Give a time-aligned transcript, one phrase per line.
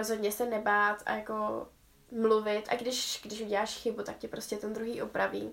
[0.00, 1.68] rozhodně se nebát a jako
[2.12, 5.50] mluvit a když, když uděláš chybu, tak tě prostě ten druhý opraví.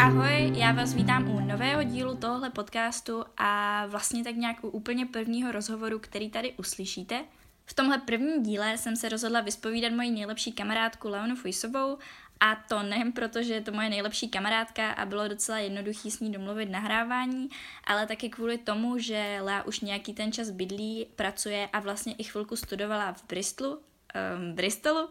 [0.00, 5.06] Ahoj, já vás vítám u nového dílu tohohle podcastu a vlastně tak nějak u úplně
[5.06, 7.24] prvního rozhovoru, který tady uslyšíte.
[7.68, 11.98] V tomhle prvním díle jsem se rozhodla vyspovídat moji nejlepší kamarádku Leonu Fujsovou
[12.40, 16.20] a to nejen proto, že je to moje nejlepší kamarádka a bylo docela jednoduchý s
[16.20, 17.48] ní domluvit nahrávání,
[17.84, 22.24] ale taky kvůli tomu, že Lea už nějaký ten čas bydlí, pracuje a vlastně i
[22.24, 25.08] chvilku studovala v Bristolu, um, Bristolu.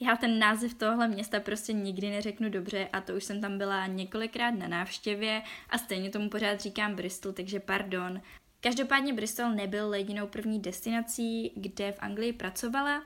[0.00, 3.86] Já ten název tohle města prostě nikdy neřeknu dobře a to už jsem tam byla
[3.86, 8.20] několikrát na návštěvě a stejně tomu pořád říkám Bristol, takže pardon.
[8.60, 13.02] Každopádně Bristol nebyl jedinou první destinací, kde v Anglii pracovala.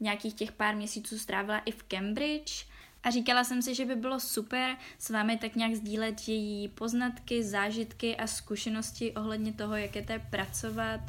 [0.00, 2.66] Nějakých těch pár měsíců strávila i v Cambridge
[3.04, 7.42] a říkala jsem si, že by bylo super s vámi tak nějak sdílet její poznatky,
[7.42, 11.00] zážitky a zkušenosti ohledně toho, jak je to pracovat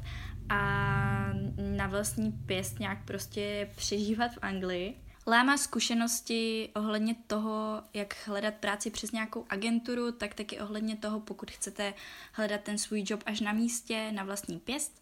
[0.49, 0.59] a
[1.57, 4.97] na vlastní pěst nějak prostě přežívat v Anglii.
[5.27, 11.19] Lé má zkušenosti ohledně toho, jak hledat práci přes nějakou agenturu, tak taky ohledně toho,
[11.19, 11.93] pokud chcete
[12.31, 15.01] hledat ten svůj job až na místě, na vlastní pěst.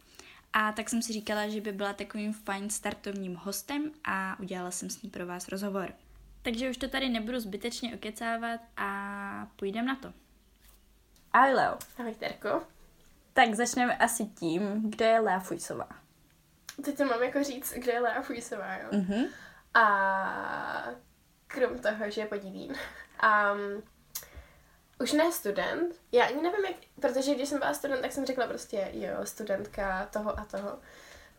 [0.53, 4.89] A tak jsem si říkala, že by byla takovým fajn startovním hostem a udělala jsem
[4.89, 5.93] s ní pro vás rozhovor.
[6.43, 10.13] Takže už to tady nebudu zbytečně okecávat a půjdeme na to.
[11.31, 11.77] Ahoj Leo.
[11.97, 12.63] Ahoj Terko.
[13.33, 15.89] Tak začneme asi tím, kdo je Lea Fujsová.
[16.85, 18.87] Teď to mám jako říct, kdo je Lea Fujsová, jo?
[18.91, 19.25] Mhm.
[19.73, 20.85] A
[21.47, 22.75] krom toho, že je podivín.
[23.53, 23.83] Um,
[24.99, 25.95] už ne student.
[26.11, 30.05] Já ani nevím, jak, protože když jsem byla student, tak jsem řekla prostě, jo, studentka
[30.05, 30.79] toho a toho.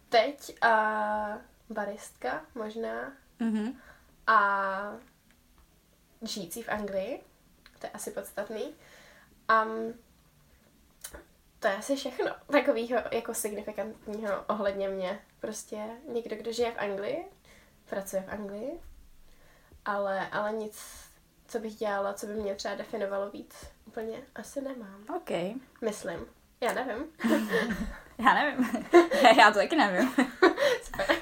[0.09, 1.39] Teď a
[1.71, 3.13] baristka možná.
[3.39, 3.81] Mhm.
[4.27, 4.97] A
[6.23, 7.23] žijící v Anglii.
[7.79, 8.75] To je asi podstatný.
[9.65, 9.95] Um,
[11.61, 15.21] to je asi všechno takového jako signifikantního ohledně mě.
[15.41, 15.77] Prostě
[16.13, 17.25] někdo, kdo žije v Anglii,
[17.91, 18.81] pracuje v Anglii,
[19.85, 20.83] ale, ale nic,
[21.49, 23.55] co bych dělala, co by mě třeba definovalo víc,
[23.87, 25.05] úplně asi nemám.
[25.17, 25.31] OK.
[25.81, 26.27] Myslím.
[26.61, 27.05] Já nevím.
[28.19, 28.87] Já nevím.
[29.39, 30.15] Já to taky nevím.
[30.83, 31.17] Super.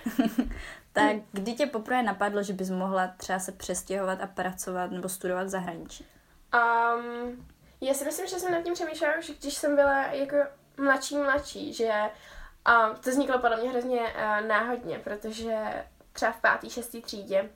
[0.93, 5.45] Tak kdy tě poprvé napadlo, že bys mohla třeba se přestěhovat a pracovat nebo studovat
[5.45, 6.07] v zahraničí?
[6.55, 7.47] Um,
[7.81, 10.37] já si myslím, že jsem nad tím přemýšlela už, když jsem byla jako
[10.77, 11.93] mladší, mladší, že
[12.69, 17.49] um, to vzniklo podle mě hrozně uh, náhodně, protože třeba v pátý, šestý třídě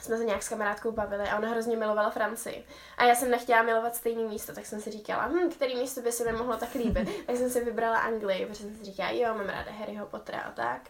[0.00, 2.66] jsme se nějak s kamarádkou bavili a ona hrozně milovala Francii.
[2.96, 6.12] A já jsem nechtěla milovat stejné místo, tak jsem si říkala, hm, který místo by
[6.12, 7.08] se mi mohlo tak líbit.
[7.26, 10.50] tak jsem si vybrala Anglii, protože jsem si říkala, jo, mám ráda Harryho Pottera a
[10.50, 10.80] tak.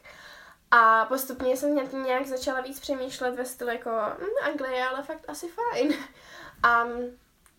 [0.76, 5.02] A postupně jsem nad tím nějak začala víc přemýšlet ve stylu jako, hm, Anglie, ale
[5.02, 5.94] fakt asi fajn.
[6.62, 6.84] A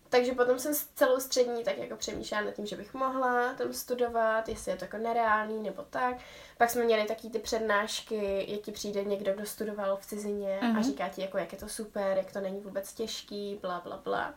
[0.08, 4.48] takže potom jsem celou střední tak jako přemýšlela nad tím, že bych mohla tam studovat,
[4.48, 6.16] jestli je to jako nereálný nebo tak.
[6.58, 10.78] Pak jsme měli taky ty přednášky, jak ti přijde někdo, kdo studoval v cizině mm-hmm.
[10.78, 13.96] a říká ti, jako, jak je to super, jak to není vůbec těžký, bla, bla,
[13.96, 14.34] bla.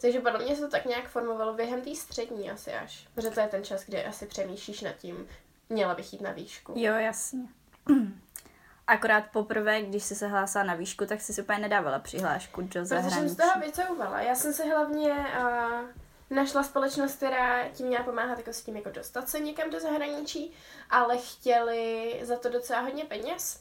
[0.00, 3.08] Takže podle mě se to tak nějak formovalo během té střední asi až.
[3.14, 5.28] Protože to je ten čas, kdy asi přemýšlíš nad tím,
[5.68, 6.72] měla bych jít na výšku.
[6.76, 7.48] Jo, jasně.
[8.86, 12.84] Akorát poprvé, když jsi se hlásila na výšku, tak jsi si úplně nedávala přihlášku do
[12.84, 13.16] zahraničí.
[13.16, 14.20] Protože jsem z toho vycouvala.
[14.20, 18.90] Já jsem se hlavně uh, našla společnost, která ti měla pomáhat jako s tím jako
[18.90, 20.52] dostat se někam do zahraničí,
[20.90, 23.60] ale chtěli za to docela hodně peněz.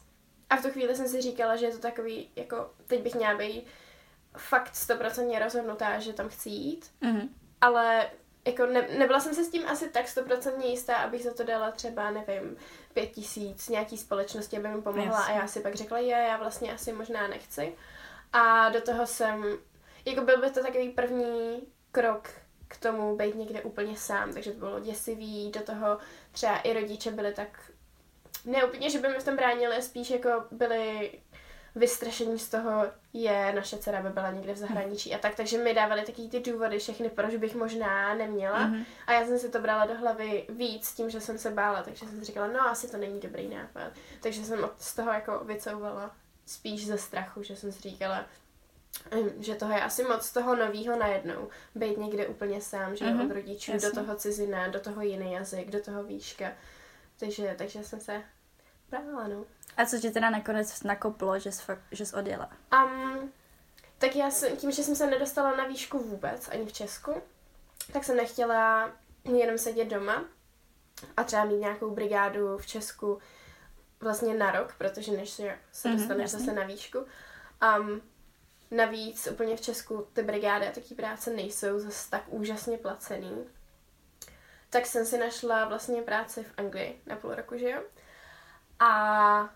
[0.49, 3.37] A v tu chvíli jsem si říkala, že je to takový, jako teď bych měla
[3.37, 3.65] být
[4.37, 6.91] fakt stoprocentně rozhodnutá, že tam chci jít.
[7.01, 7.29] Mhm.
[7.61, 8.09] Ale
[8.47, 11.71] jako ne, nebyla jsem se s tím asi tak stoprocentně jistá, abych za to dala
[11.71, 12.57] třeba, nevím,
[12.95, 15.33] pět tisíc nějaký společnosti, aby mi pomohla Jasně.
[15.33, 17.75] a já si pak řekla, je, já vlastně asi možná nechci.
[18.33, 19.57] A do toho jsem,
[20.05, 22.29] jako byl by to takový první krok
[22.67, 25.97] k tomu být někde úplně sám, takže to bylo děsivý, do toho
[26.31, 27.71] třeba i rodiče byli tak,
[28.45, 31.11] ne úplně, že by mi v tom bránili, spíš jako byli
[31.75, 35.73] vystrašení z toho, je naše dcera by byla někde v zahraničí a tak, takže mi
[35.73, 38.85] dávali taky ty důvody všechny, proč bych možná neměla Mhm.
[39.07, 42.05] a já jsem si to brala do hlavy víc tím, že jsem se bála, takže
[42.05, 43.91] jsem si říkala, no asi to není dobrý nápad,
[44.21, 48.25] takže jsem od- z toho jako vycouvala spíš ze strachu, že jsem si říkala,
[49.39, 53.25] že toho je asi moc toho novýho najednou, být někde úplně sám, že Mhm, mm-hmm,
[53.25, 53.89] od rodičů, jasně.
[53.89, 56.51] do toho cizina, do toho jiný jazyk, do toho výška,
[57.19, 58.21] takže, takže jsem se
[58.89, 59.45] brala, no.
[59.77, 62.49] A co tě teda nakonec nakoplo, že jsi, fakt, že jsi odjela?
[62.83, 63.31] Um,
[63.97, 67.21] tak já jsem, tím, že jsem se nedostala na výšku vůbec, ani v Česku,
[67.93, 68.91] tak jsem nechtěla
[69.23, 70.23] jenom sedět doma
[71.17, 73.19] a třeba mít nějakou brigádu v Česku
[73.99, 76.39] vlastně na rok, protože než se, se Mhm, dostaneš jasně.
[76.39, 76.97] zase na výšku.
[77.79, 78.01] Um,
[78.71, 83.45] navíc úplně v Česku ty brigády a taky práce nejsou zase tak úžasně placený.
[84.69, 87.81] Tak jsem si našla vlastně práci v Anglii na půl roku, že jo?
[88.79, 89.49] A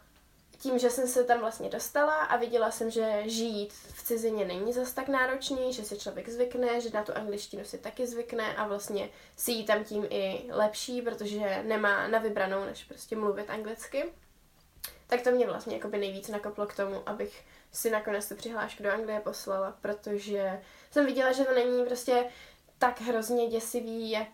[0.59, 4.73] tím, že jsem se tam vlastně dostala a viděla jsem, že žít v cizině není
[4.73, 8.67] zas tak náročný, že si člověk zvykne, že na tu angličtinu si taky zvykne a
[8.67, 14.13] vlastně si jí tam tím i lepší, protože nemá na vybranou, než prostě mluvit anglicky.
[15.07, 18.91] Tak to mě vlastně jakoby nejvíc nakoplo k tomu, abych si nakonec tu přihlášku do
[18.91, 22.25] Anglie poslala, protože jsem viděla, že to není prostě
[22.77, 24.29] tak hrozně děsivý, jak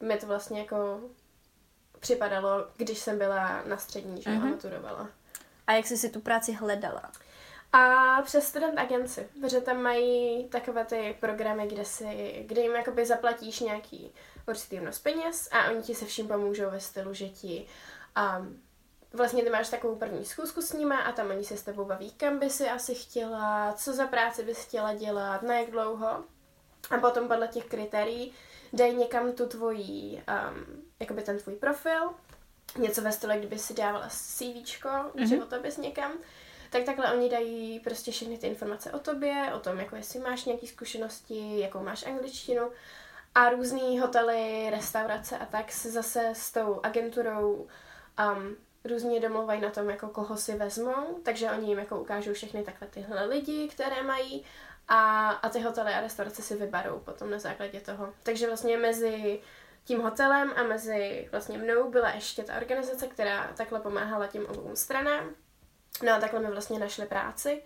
[0.00, 1.00] mi to vlastně jako
[2.00, 4.50] připadalo, když jsem byla na střední, že mm-hmm.
[4.50, 5.08] maturovala.
[5.68, 7.12] A jak jsi si tu práci hledala?
[7.72, 13.06] A přes student agenci, protože tam mají takové ty programy, kde, si, kde jim jakoby
[13.06, 14.12] zaplatíš nějaký
[14.46, 17.66] určitý množství peněz a oni ti se vším pomůžou ve stylu, že ti
[18.38, 18.62] um,
[19.12, 22.10] vlastně ty máš takovou první zkusku s nimi a tam oni se s tebou baví,
[22.10, 26.24] kam by si asi chtěla, co za práci bys chtěla dělat, na jak dlouho.
[26.90, 28.32] A potom podle těch kritérií
[28.72, 32.10] dají někam tu tvojí, um, jakoby ten tvůj profil,
[32.78, 35.28] něco ve stylu, kdyby si dávala CVčko, mm-hmm.
[35.28, 36.12] životopis někam,
[36.70, 40.44] tak takhle oni dají prostě všechny ty informace o tobě, o tom, jako jestli máš
[40.44, 42.70] nějaké zkušenosti, jakou máš angličtinu
[43.34, 47.66] a různý hotely, restaurace a tak se zase s tou agenturou
[48.34, 52.62] um, různě domluvají na tom, jako koho si vezmou, takže oni jim jako ukážou všechny
[52.62, 54.44] takhle tyhle lidi, které mají
[54.88, 58.12] a, a ty hotely a restaurace si vyberou potom na základě toho.
[58.22, 59.40] Takže vlastně mezi
[59.88, 64.70] tím hotelem a mezi vlastně mnou byla ještě ta organizace, která takhle pomáhala těm obou
[64.74, 65.30] stranám.
[66.04, 67.62] No a takhle mi vlastně našli práci.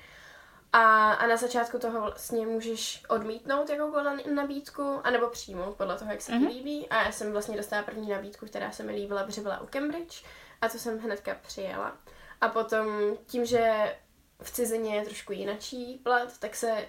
[0.73, 6.21] A, a na začátku toho vlastně můžeš odmítnout jakoukoliv nabídku, anebo přijmout podle toho, jak
[6.21, 6.49] se ti mm-hmm.
[6.49, 6.89] líbí.
[6.89, 10.25] A já jsem vlastně dostala první nabídku, která se mi líbila, protože byla u Cambridge
[10.61, 11.97] a to jsem hnedka přijela.
[12.41, 13.97] A potom tím, že
[14.43, 16.87] v cizině je trošku jinačí plat, tak se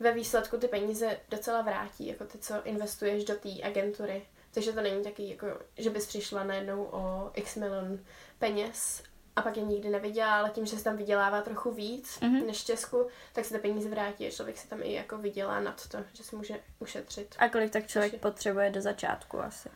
[0.00, 4.26] ve výsledku ty peníze docela vrátí, jako ty, co investuješ do té agentury.
[4.54, 5.46] Takže to není taky, jako,
[5.78, 7.98] že bys přišla najednou o x milion
[8.38, 9.02] peněz
[9.36, 12.46] a pak je nikdy neviděla, ale tím, že se tam vydělává trochu víc mm-hmm.
[12.46, 15.60] než v Česku, tak se ty peníze vrátí a člověk si tam i jako vydělá
[15.60, 17.34] nad to, že si může ušetřit.
[17.38, 18.22] A kolik tak člověk Takže...
[18.22, 19.68] potřebuje do začátku asi?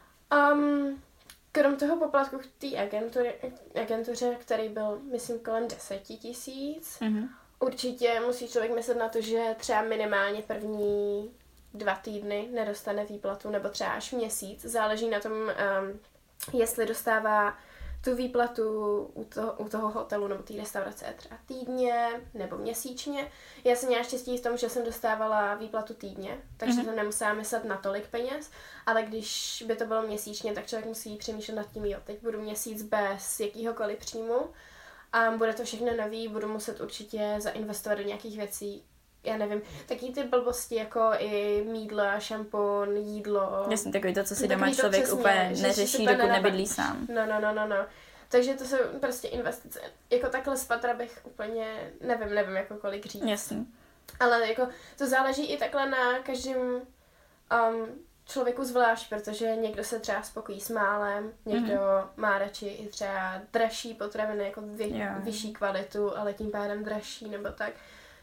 [0.52, 1.02] Um,
[1.52, 2.79] krom toho poplatku k té
[3.81, 7.29] agentuře, který byl, myslím, kolem deseti tisíc, mm-hmm.
[7.61, 11.31] určitě musí člověk myslet na to, že třeba minimálně první
[11.76, 14.62] dva týdny nedostane výplatu, nebo třeba až měsíc.
[14.62, 16.00] Záleží na tom, um,
[16.52, 17.56] jestli dostává
[18.05, 23.31] tu výplatu u toho, u toho hotelu nebo té restaurace třeba týdně nebo měsíčně.
[23.64, 26.84] Já jsem měla štěstí v tom, že jsem dostávala výplatu týdně, takže mm-hmm.
[26.84, 28.50] jsem nemusela myslet na tolik peněz,
[28.87, 32.40] ale když by to bylo měsíčně, tak člověk musí přemýšlet nad tím, jo, teď budu
[32.40, 34.50] měsíc bez jakýhokoliv příjmu
[35.12, 38.84] a bude to všechno nový, budu muset určitě zainvestovat do nějakých věcí,
[39.24, 43.66] já nevím, taky ty blbosti jako i mídlo, šampon, jídlo.
[43.70, 47.06] Jasně, takový to, co si doma člověk přesně, úplně neřeší, dokud nebydlí sám.
[47.14, 47.86] No, no, no, no, no.
[48.28, 49.80] Takže to jsou prostě investice.
[50.10, 53.24] Jako takhle z patra bych úplně, nevím, nevím, jako kolik říct.
[53.24, 53.58] Jasně.
[54.20, 54.68] Ale jako
[54.98, 57.86] to záleží i takhle na každém um,
[58.26, 62.08] člověku zvlášť, protože někdo se třeba spokojí s málem, někdo mm-hmm.
[62.16, 65.24] má radši i třeba dražší potraviny, jako vy, yeah.
[65.24, 67.72] vyšší kvalitu, ale tím pádem dražší nebo tak.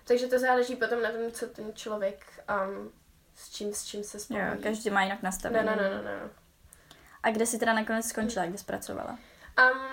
[0.04, 2.26] Takže to záleží potom na tom, co ten člověk,
[2.68, 2.92] um,
[3.36, 4.40] s čím, s čím se spojí.
[4.40, 5.66] Jo, každý má jinak nastavený.
[5.66, 6.30] No, no, no, no, no.
[7.24, 9.18] A kde jsi teda nakonec skončila, kde jsi pracovala?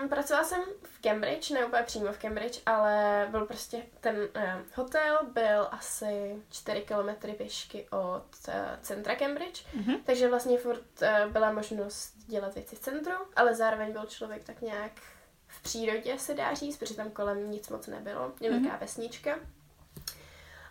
[0.03, 4.43] Um, pracovala jsem v Cambridge, ne úplně přímo v Cambridge, ale byl prostě ten uh,
[4.75, 10.01] hotel byl asi 4 kilometry pěšky od uh, centra Cambridge, mm-hmm.
[10.05, 14.61] takže vlastně furt uh, byla možnost dělat věci v centru, ale zároveň byl člověk tak
[14.61, 14.93] nějak
[15.47, 18.79] v přírodě, se dá říct, protože tam kolem nic moc nebylo, jenom mm-hmm.
[18.79, 19.39] vesnička.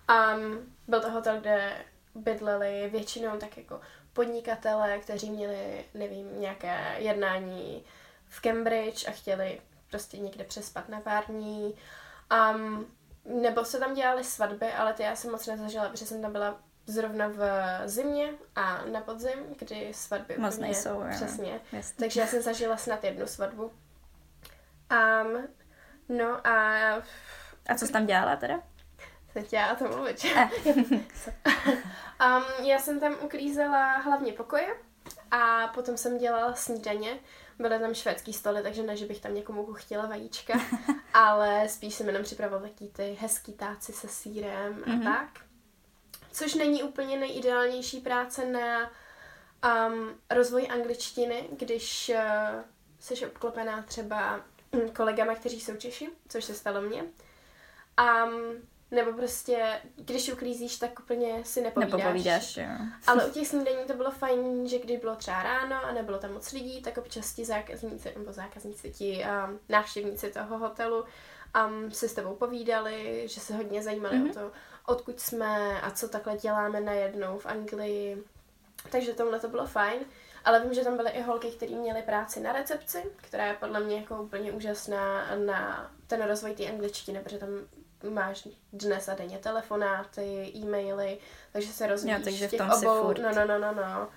[0.10, 1.86] Um, byl to hotel, kde
[2.16, 3.82] bydleli většinou tak jako
[4.14, 7.84] podnikatele, kteří měli, nevím, nějaké jednání
[8.30, 11.76] v Cambridge a chtěli prostě někde přespat na pár dní.
[12.54, 12.86] Um,
[13.26, 16.60] nebo se tam dělaly svatby, ale ty já jsem moc nezažila, protože jsem tam byla
[16.86, 17.42] zrovna v
[17.86, 21.04] zimě a na podzim, kdy svatby moc úplně, nejsou.
[21.12, 21.62] Přesně.
[21.72, 21.96] Jasný.
[22.00, 23.72] Takže já jsem zažila snad jednu svatbu.
[24.92, 25.48] Um,
[26.10, 26.78] no a...
[27.70, 28.62] A co jsi tam dělala teda?
[29.34, 30.26] Teď já to mluvit.
[31.06, 34.68] um, já jsem tam uklízela hlavně pokoje
[35.32, 37.20] a potom jsem dělala snídaně.
[37.60, 40.54] Byly tam švédský stoly, takže ne, že bych tam někomu chtěla vajíčka,
[41.14, 45.04] ale spíš jsem jenom připravovala taky ty hezký táci se sírem a mm-hmm.
[45.04, 45.46] tak.
[46.32, 48.92] Což není úplně nejideálnější práce na
[49.88, 52.62] um, rozvoj angličtiny, když uh,
[53.00, 54.42] jsi obklopená třeba
[54.96, 57.04] kolegama, kteří jsou Češi, což se stalo mně.
[57.04, 61.94] Um, nebo prostě, když uklízíš, tak úplně si nepovídáš.
[61.94, 62.66] Nepopovídáš, jo.
[63.08, 66.34] Ale u těch snídaní to bylo fajn, že když bylo třeba ráno a nebylo tam
[66.34, 71.06] moc lidí, tak občas ti zákazníci, nebo zákazníci, ti um, návštěvníci toho hotelu
[71.68, 74.32] um, se s tebou povídali, že se hodně zajímali mm-hmm.
[74.32, 74.52] o to,
[74.86, 78.24] odkud jsme a co takhle děláme najednou v Anglii.
[78.92, 80.00] Takže tomhle to bylo fajn.
[80.46, 83.80] Ale vím, že tam byly i holky, které měly práci na recepci, která je podle
[83.80, 87.50] mě jako úplně úžasná na ten rozvoj té angličtiny, protože tam
[88.10, 91.18] máš dnes a denně telefonáty, e-maily,
[91.54, 93.08] takže se rozvíjíš jo, takže v těch tom obou.
[93.08, 93.22] furt.
[93.22, 94.08] No, no, no, no, no.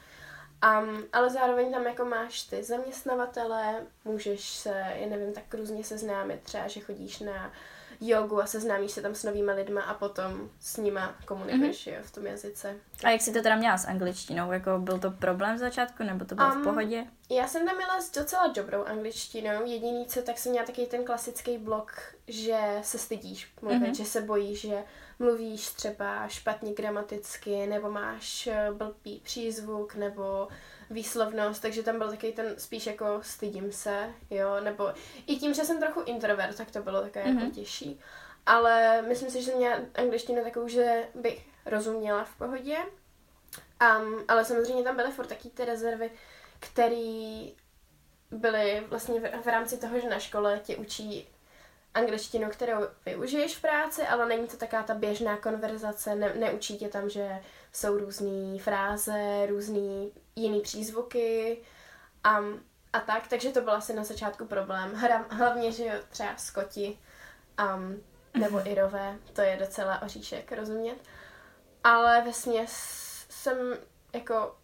[0.81, 6.43] Um, ale zároveň tam jako máš ty zaměstnavatele, můžeš se, já nevím, tak různě seznámit,
[6.43, 7.53] třeba, že chodíš na
[8.09, 11.97] jogu a seznámíš se tam s novými lidma a potom s nima komunikuješ mm-hmm.
[11.97, 12.75] jo, v tom jazyce.
[13.05, 14.53] A jak jsi to teda měla s angličtinou?
[14.53, 17.05] Jako byl to problém v začátku, nebo to bylo um, v pohodě?
[17.31, 19.67] Já jsem tam měla s docela dobrou angličtinou.
[19.67, 21.93] Jediný co, tak jsem měla takový ten klasický blok,
[22.29, 23.97] že se stydíš mluvit, mm-hmm.
[23.97, 24.85] že se bojíš, že
[25.19, 30.49] mluvíš třeba špatně gramaticky, nebo máš eh, blbý přízvuk, nebo
[30.93, 34.93] výslovnost, takže tam byl takový ten spíš jako stydím se, jo, nebo
[35.27, 37.41] i tím, že jsem trochu introvert, tak to bylo takové mm-hmm.
[37.41, 38.01] jako těžší.
[38.47, 42.77] Ale myslím si, že měla angličtinu takovou, že bych rozuměla v pohodě.
[43.99, 46.11] Um, ale samozřejmě tam byly furt taky ty rezervy,
[46.61, 47.43] které
[48.31, 51.29] byly vlastně v, v rámci toho, že na škole tě učí
[51.95, 56.89] angličtinu, kterou využiješ v práci, ale není to taká ta běžná konverzace, ne, neučí tě
[56.89, 57.41] tam, že
[57.73, 61.59] jsou různé fráze, různé jiný přízvuky
[62.25, 62.39] a,
[62.93, 64.95] a tak, takže to byl asi na začátku problém.
[64.95, 66.99] Hra, hlavně, že jo, třeba skoti
[67.77, 68.03] um,
[68.41, 70.99] nebo irové, to je docela oříšek, rozumět.
[71.85, 72.73] Ale ve směs
[73.31, 73.57] jsem
[74.13, 74.57] jako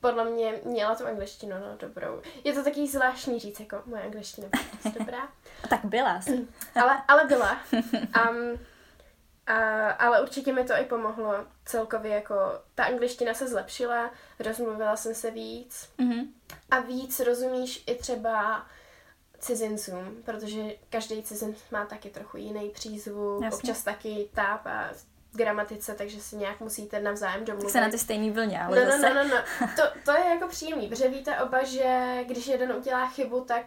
[0.00, 2.22] podle mě měla tu angličtinu no, dobrou.
[2.44, 5.28] Je to taky zvláštní říct, jako moje angličtina byla dobrá.
[5.68, 6.20] tak byla
[6.74, 7.60] ale, ale byla.
[8.30, 8.58] Um,
[9.46, 11.34] a, ale určitě mi to i pomohlo
[11.64, 12.34] celkově, jako
[12.74, 16.26] ta angličtina se zlepšila, rozmluvila jsem se víc mm-hmm.
[16.70, 18.66] a víc rozumíš i třeba
[19.38, 23.56] cizincům, protože každý cizinc má taky trochu jiný přízvuk, Jasně.
[23.56, 24.90] občas taky táp a
[25.32, 27.66] gramatice, takže si nějak musíte navzájem domluvit.
[27.66, 29.14] Tak se na ty stejný vlně, ale no, zase...
[29.14, 29.68] no, no, no, no.
[29.76, 33.66] To, to je jako příjemný, protože víte oba, že když jeden udělá chybu, tak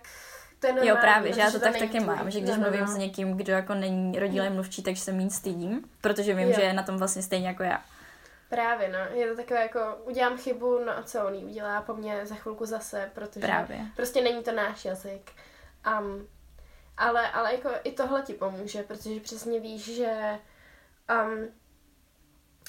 [0.60, 2.82] to je normální, Jo, právě, že já to tak taky mám, že když no, mluvím
[2.82, 2.88] no.
[2.88, 6.56] s někým, kdo jako není rodilý mluvčí, takže se méně stydím, protože vím, Jo.
[6.56, 7.84] že je na tom vlastně stejně jako já.
[8.50, 9.20] Právě, no.
[9.20, 12.66] Je to takové jako, udělám chybu, no a co on udělá po mně za chvilku
[12.66, 13.80] zase, protože Právě.
[13.96, 15.32] prostě není to náš jazyk.
[16.00, 16.28] Um,
[16.98, 20.40] ale, ale jako i tohle ti pomůže, protože přesně víš, že
[21.24, 21.48] um,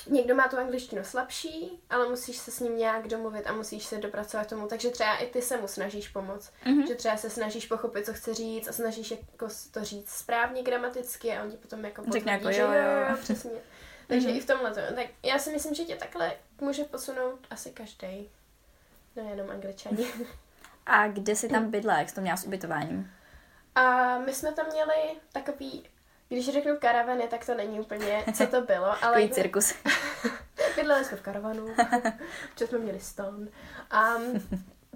[0.06, 3.98] někdo má tu angličtinu slabší, ale musíš se s ním nějak domluvit a musíš se
[3.98, 6.52] dopracovat tomu, takže třeba i ty se mu snažíš pomoct.
[6.66, 6.86] Mhm.
[6.86, 11.32] Že třeba se snažíš pochopit, co chce říct a snažíš jako to říct správně gramaticky
[11.32, 13.16] a on ti potom jako Řekne potvrdí, jako že jo, jo, jo.
[13.22, 13.50] přesně.
[14.08, 14.36] Takže Mhm.
[14.36, 14.80] i v tomhle to.
[14.94, 18.30] Tak já si myslím, že tě takhle může posunout asi každý.
[19.16, 20.06] No jenom angličani.
[20.86, 23.10] A kde jsi tam bydla, jak jsi to měla s ubytováním?
[23.74, 24.94] A my jsme tam měli
[25.32, 25.88] takový,
[26.34, 29.12] když řeknu karavany, tak to není úplně, co to bylo, ale...
[29.12, 29.74] Takový cirkus.
[30.76, 31.66] Bydleli jsme v karavanu,
[32.58, 33.48] že jsme měli ston.
[33.90, 34.14] A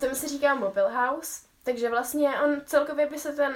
[0.01, 3.55] tomu se říká mobile house, takže vlastně on celkově by se ten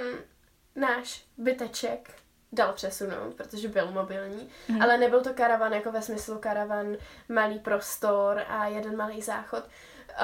[0.75, 2.13] náš byteček
[2.51, 4.81] dal přesunout, protože byl mobilní, Mhm.
[4.81, 6.97] ale nebyl to karavan jako ve smyslu karavan,
[7.29, 9.63] malý prostor a jeden malý záchod.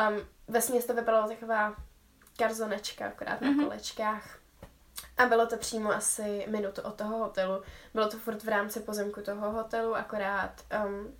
[0.09, 1.75] Um, ve to vypadalo taková
[2.37, 3.63] karzonečka, akorát na Mhm.
[3.63, 4.37] kolečkách.
[5.17, 7.61] A bylo to přímo asi minutu od toho hotelu.
[7.93, 10.51] Bylo to furt v rámci pozemku toho hotelu, akorát
[10.85, 11.17] um,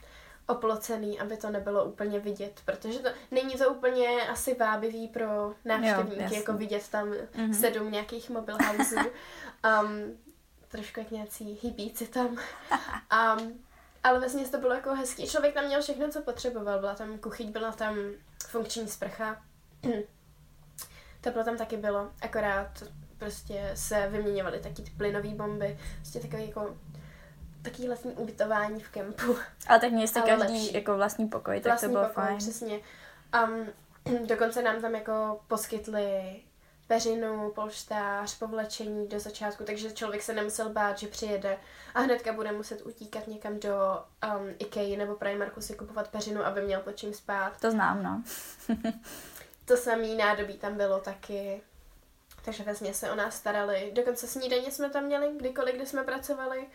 [0.48, 6.22] oplocený, aby to nebylo úplně vidět, protože to není to úplně asi vábivý pro návštěvníky,
[6.22, 6.38] jasně.
[6.38, 7.54] jako vidět tam Mhm.
[7.54, 9.00] sedm nějakých mobil houseů.
[9.84, 10.18] Um,
[10.68, 12.28] trošku jak nějací hybíci tam.
[13.38, 13.64] Um,
[14.04, 15.28] ale vlastně to bylo jako hezký.
[15.28, 16.80] Člověk tam měl všechno, co potřeboval.
[16.80, 17.96] Byla tam kuchyň, byla tam
[18.48, 19.42] funkční sprcha.
[21.22, 22.84] Teplo tam taky bylo, akorát
[23.26, 25.80] prostě se vyměňovaly taky ty plynové bomby.
[25.96, 26.76] Prostě takový jako
[27.62, 29.36] taký letní ubytování v kempu.
[29.68, 30.74] Ale tak měli jste Ale každý lepší.
[30.74, 32.38] jako vlastní pokoj, tak Vlastní to bylo pokoj, fajn.
[32.38, 32.80] Přesně.
[33.44, 33.68] Um,
[34.28, 36.36] dokonce nám tam jako poskytli
[36.88, 41.58] peřinu, polštář, povlečení do začátku, takže člověk se nemusel bát, že přijede
[41.94, 44.04] a hnedka bude muset utíkat někam do
[44.38, 47.60] um, Ikea nebo Primarku si kupovat peřinu, aby měl pod čím spát.
[47.62, 48.24] To znám, no.
[49.66, 51.62] To samý nádobí tam bylo taky.
[52.46, 53.92] Takže vezmě se o nás starali.
[53.94, 56.68] Dokonce snídaně jsme tam měli, kdykoliv, kdy jsme pracovali.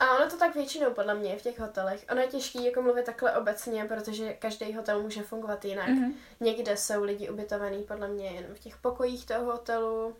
[0.00, 2.04] A ono to tak většinou podle mě je v těch hotelech.
[2.10, 5.88] Ono je těžké jako mluvit takhle obecně, protože každý hotel může fungovat jinak.
[5.88, 6.14] Mhm.
[6.40, 10.16] Někde jsou lidi ubytovaní podle mě jenom v těch pokojích toho hotelu.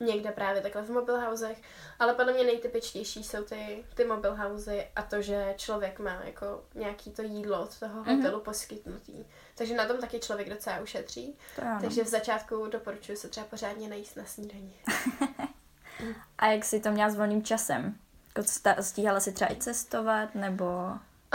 [0.00, 1.62] Někde právě takhle v mobilhousech,
[1.98, 7.10] ale podle mě nejtypičtější jsou ty, ty mobilhousey a to, že člověk má jako nějaký
[7.10, 8.16] to jídlo od toho Mhm.
[8.16, 8.42] hotelu mm-hmm.
[8.44, 9.24] poskytnutý.
[9.54, 11.36] Takže na tom taky člověk docela ušetří.
[11.80, 14.74] Takže v začátku doporučuji se třeba pořádně najíst na snídaní.
[16.38, 17.94] A jak jsi to měla s volným časem?
[18.36, 18.48] Jako
[18.82, 20.64] Stíhala si třeba i cestovat, nebo...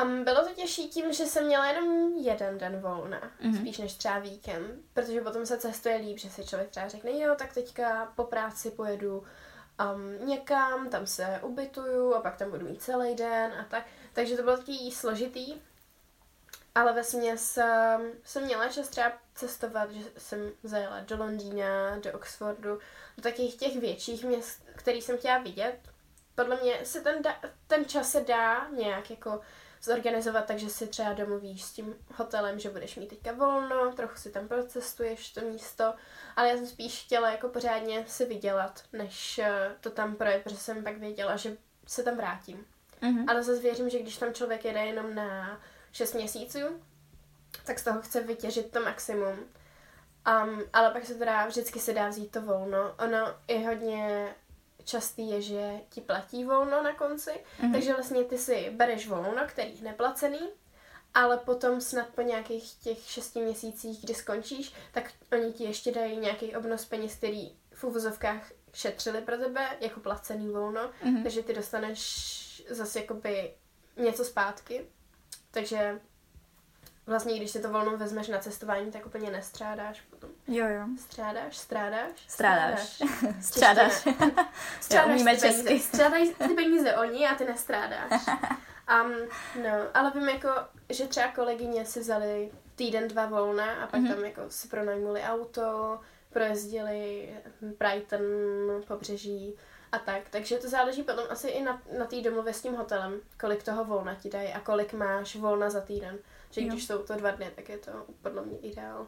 [0.03, 3.53] Um, bylo to těžší tím, že jsem měla jenom jeden den volna, Mhm.
[3.53, 3.59] mm-hmm.
[3.59, 7.35] spíš než třeba víkend, protože potom se cestuje líp, že si člověk třeba řekne, jo,
[7.37, 9.23] tak teďka po práci pojedu
[9.95, 13.83] um, někam, tam se ubytuju a pak tam budu mít celý den a tak.
[14.13, 15.53] Takže to bylo taky složitý,
[16.75, 17.57] ale ve směs
[17.97, 22.79] um, jsem měla čas třeba cestovat, že jsem zajela do Londýna, do Oxfordu,
[23.17, 25.79] do takových těch větších měst, který jsem chtěla vidět.
[26.35, 27.35] Podle mě se ten, da,
[27.67, 29.41] ten čas se dá nějak jako
[29.83, 34.31] zorganizovat, takže si třeba domluvíš s tím hotelem, že budeš mít teďka volno, trochu si
[34.31, 35.93] tam procestuješ to místo,
[36.35, 40.57] ale já jsem spíš chtěla jako pořádně si vydělat, než eh, to tam projet, protože
[40.57, 42.65] jsem pak věděla, že se tam vrátím.
[43.01, 43.29] Mhm.
[43.29, 45.59] Ale zase věřím, že když tam člověk jede jenom na
[45.91, 46.59] 6 měsíců,
[47.65, 49.35] tak z toho chce vytěžit to maximum.
[50.43, 52.95] Um, ale pak se teda vždycky se dá vzít to volno.
[52.99, 54.27] Ono je hodně
[54.85, 57.71] častý je, že ti platí volno na konci, Mhm.
[57.73, 60.39] takže vlastně ty si bereš volno, který je neplacený,
[61.13, 66.17] ale potom snad po nějakých těch šesti měsících, kdy skončíš, tak oni ti ještě dají
[66.17, 71.23] nějaký obnos peněz, který v uvozovkách šetřili pro tebe jako placený volno, Mhm.
[71.23, 72.35] takže ty dostaneš
[72.69, 73.53] zase jakoby
[73.97, 74.85] něco zpátky.
[75.51, 75.99] Takže
[77.07, 80.29] vlastně, když si to volno vezmeš na cestování, tak úplně nestrádáš potom.
[80.47, 80.85] Jo, jo.
[80.99, 82.09] Strádáš, strádáš?
[82.27, 83.03] Strádáš.
[83.41, 83.93] Strádáš.
[84.81, 85.63] Strádáš umíme ty peníze.
[85.63, 85.79] česky.
[85.79, 88.21] Strádají ty peníze oni a ty nestrádáš.
[89.03, 89.11] Um,
[89.63, 90.49] no, ale vím jako,
[90.89, 94.13] že třeba kolegyně si vzali týden, dva volna a pak Mhm.
[94.13, 97.29] tam jako si pronajmuli auto, projezdili
[97.61, 98.21] Brighton,
[98.87, 99.55] pobřeží
[99.95, 100.21] a tak.
[100.29, 103.85] Takže to záleží potom asi i na, na té domluvě s tím hotelem, kolik toho
[103.85, 106.17] volna ti dají a kolik máš volna za týden.
[106.51, 106.67] Že Jo.
[106.67, 109.07] když jsou to dva dny, tak je to podle mě ideál.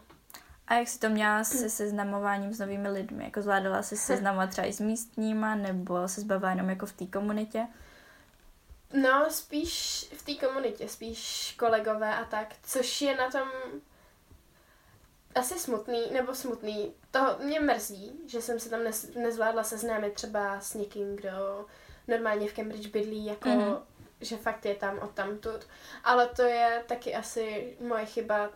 [0.68, 3.24] A jak jsi to měla se seznamováním s novými lidmi?
[3.24, 7.06] Jako zvládala jsi seznamovat třeba i s místníma, nebo se zbavila jenom jako v té
[7.06, 7.68] komunitě?
[8.94, 13.48] No, spíš v té komunitě, spíš kolegové a tak, což je na tom
[15.38, 16.94] asi smutný, nebo smutný.
[17.12, 21.66] To mě mrzí, že jsem se tam nez, nezvládla seznámit třeba s někým, kdo
[22.08, 23.76] normálně v Cambridge bydlí, jako Mhm.
[24.22, 25.68] že fakt je tam od tamtud.
[26.04, 28.50] Ale to je taky asi moje chyba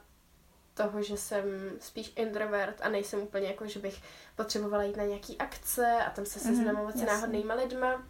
[0.74, 1.44] toho, že jsem
[1.80, 4.02] spíš introvert a nejsem úplně jako, že bych
[4.36, 7.14] potřebovala jít na nějaký akce a tam se Mhm, seznamovat s jasně.
[7.16, 8.04] náhodnýma lidma.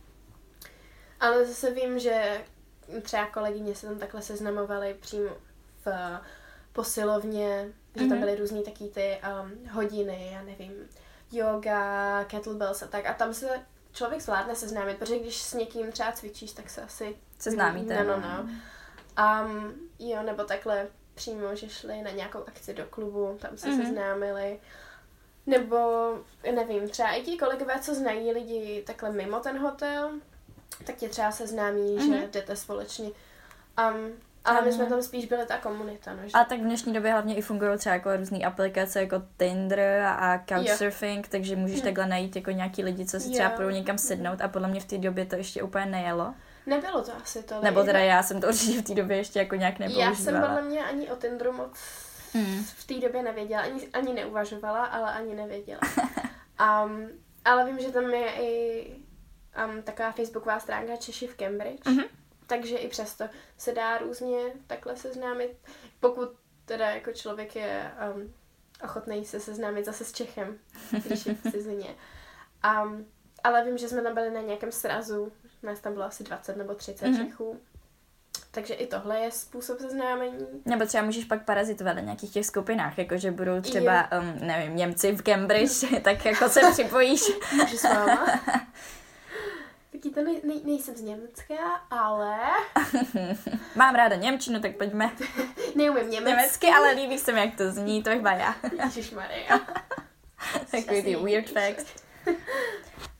[1.20, 2.46] Ale zase vím, že
[3.02, 5.30] třeba kolegyně se tam takhle seznamovaly přímo
[5.86, 5.92] v
[6.74, 8.20] posilovně, že tam Mhm.
[8.20, 10.74] byly různý taky ty um, hodiny, já nevím,
[11.32, 13.06] yoga, kettlebells a tak.
[13.06, 13.60] A tam se
[13.94, 18.04] člověk zvládne seznámit, protože když s někým třeba cvičíš, tak se asi Seznámíte.
[18.04, 18.50] No, no, no.
[19.46, 23.80] Um, jo, nebo takhle přímo, že šli na nějakou akci do klubu, tam se Mhm.
[23.80, 23.86] mm-hmm.
[23.86, 24.60] seznámili.
[25.48, 25.78] Nebo,
[26.56, 30.12] nevím, třeba i ti kolegové, co znají lidi takhle mimo ten hotel,
[30.86, 32.10] tak tě třeba seznámí, mm-hmm.
[32.10, 32.20] Mhm.
[32.22, 33.10] že jdete společně.
[33.90, 34.12] Um,
[34.46, 36.32] ale my jsme tam spíš byli ta komunita, no, že...
[36.34, 40.44] A tak v dnešní době hlavně i fungují třeba jako různé aplikace jako Tinder a
[40.50, 41.84] Couchsurfing, takže můžeš Hm.
[41.84, 43.34] takhle najít jako nějaký lidi, co si Jo.
[43.34, 46.34] třeba půjdou někam sednout a podle mě v té době to ještě úplně nejelo.
[46.66, 47.56] Nebylo to asi to.
[47.62, 50.16] Nebo teda já jsem to určitě v té době ještě jako nějak Já nepoužívala.
[50.16, 51.80] jsem podle mě ani o Tinderu moc
[52.34, 52.64] Mm.
[52.64, 55.80] v té době nevěděla, ani, ani neuvažovala, ale ani nevěděla.
[56.86, 57.08] Um,
[57.46, 58.86] ale vím, že tam je i
[59.66, 62.04] um, taková facebooková stránka Češi v Cambridge, Mhm.
[62.52, 63.26] Takže i přesto
[63.58, 64.38] se dá různě
[64.68, 65.58] takhle seznámit,
[66.00, 66.30] pokud
[66.66, 68.34] teda jako člověk je um,
[68.84, 70.58] ochotný se seznámit zase s Čechem,
[71.06, 71.96] když je v cizině.
[72.84, 73.06] Um,
[73.44, 75.32] ale vím, že jsme tam byli na nějakém srazu,
[75.64, 77.16] nás tam bylo asi 20 nebo 30 Mhm.
[77.16, 77.26] mm-hmm.
[77.26, 77.60] Čechů,
[78.52, 80.48] takže i tohle je způsob seznámení.
[80.66, 84.76] Nebo třeba můžeš pak parazitovat na nějakých těch skupinách, jako že budou třeba, um, nevím,
[84.76, 87.22] Němci v Cambridge, tak jako se připojíš.
[87.54, 88.42] Můžu s váma?
[90.10, 91.56] To nej, nej, nejsem z Německa,
[91.90, 92.38] ale
[93.76, 95.12] Mám ráda Němčinu, tak pojďme
[95.76, 96.30] neumím německy.
[96.30, 98.56] německy, ale líbí se mi, jak to zní, to byla já.
[98.84, 99.60] Ježišmarja.
[100.72, 102.04] Takový ty weird facts.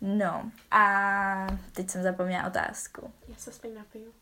[0.02, 3.12] No a teď jsem zapomněla otázku.
[3.28, 4.14] Já se aspoň napiju.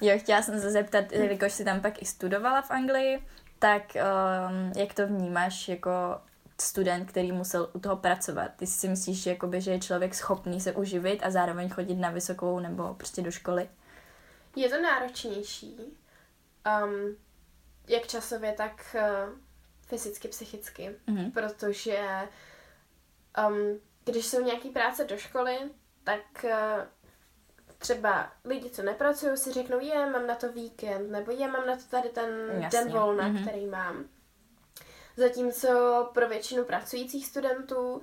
[0.00, 3.22] Jo, chtěla jsem se zeptat, jelikož jsi tam pak i studovala v Anglii,
[3.58, 5.90] tak um, jak to vnímáš jako
[6.62, 8.50] student, který musel u toho pracovat?
[8.56, 12.10] Ty si myslíš, že, jakoby, že je člověk schopný se uživit a zároveň chodit na
[12.10, 13.68] vysokou nebo prostě do školy?
[14.56, 15.76] Je to náročnější,
[16.84, 17.16] um,
[17.88, 19.34] jak časově, tak uh,
[19.86, 21.30] fyzicky, psychicky, Mhm.
[21.30, 21.98] protože
[23.48, 25.58] um, když jsou nějaký práce do školy,
[26.04, 26.50] tak uh,
[27.78, 31.76] třeba lidi, co nepracují, si řeknou, je, mám na to víkend, nebo je, mám na
[31.76, 32.78] to tady ten Jasně.
[32.78, 33.36] den volna, Mhm.
[33.36, 33.42] mm-hmm.
[33.48, 34.04] který mám.
[35.16, 35.68] Zatímco
[36.14, 38.02] pro většinu pracujících studentů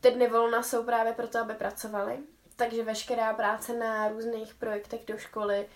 [0.00, 2.18] ty dny volna jsou právě proto, aby pracovali.
[2.56, 5.66] Takže veškerá práce na různých projektech do školy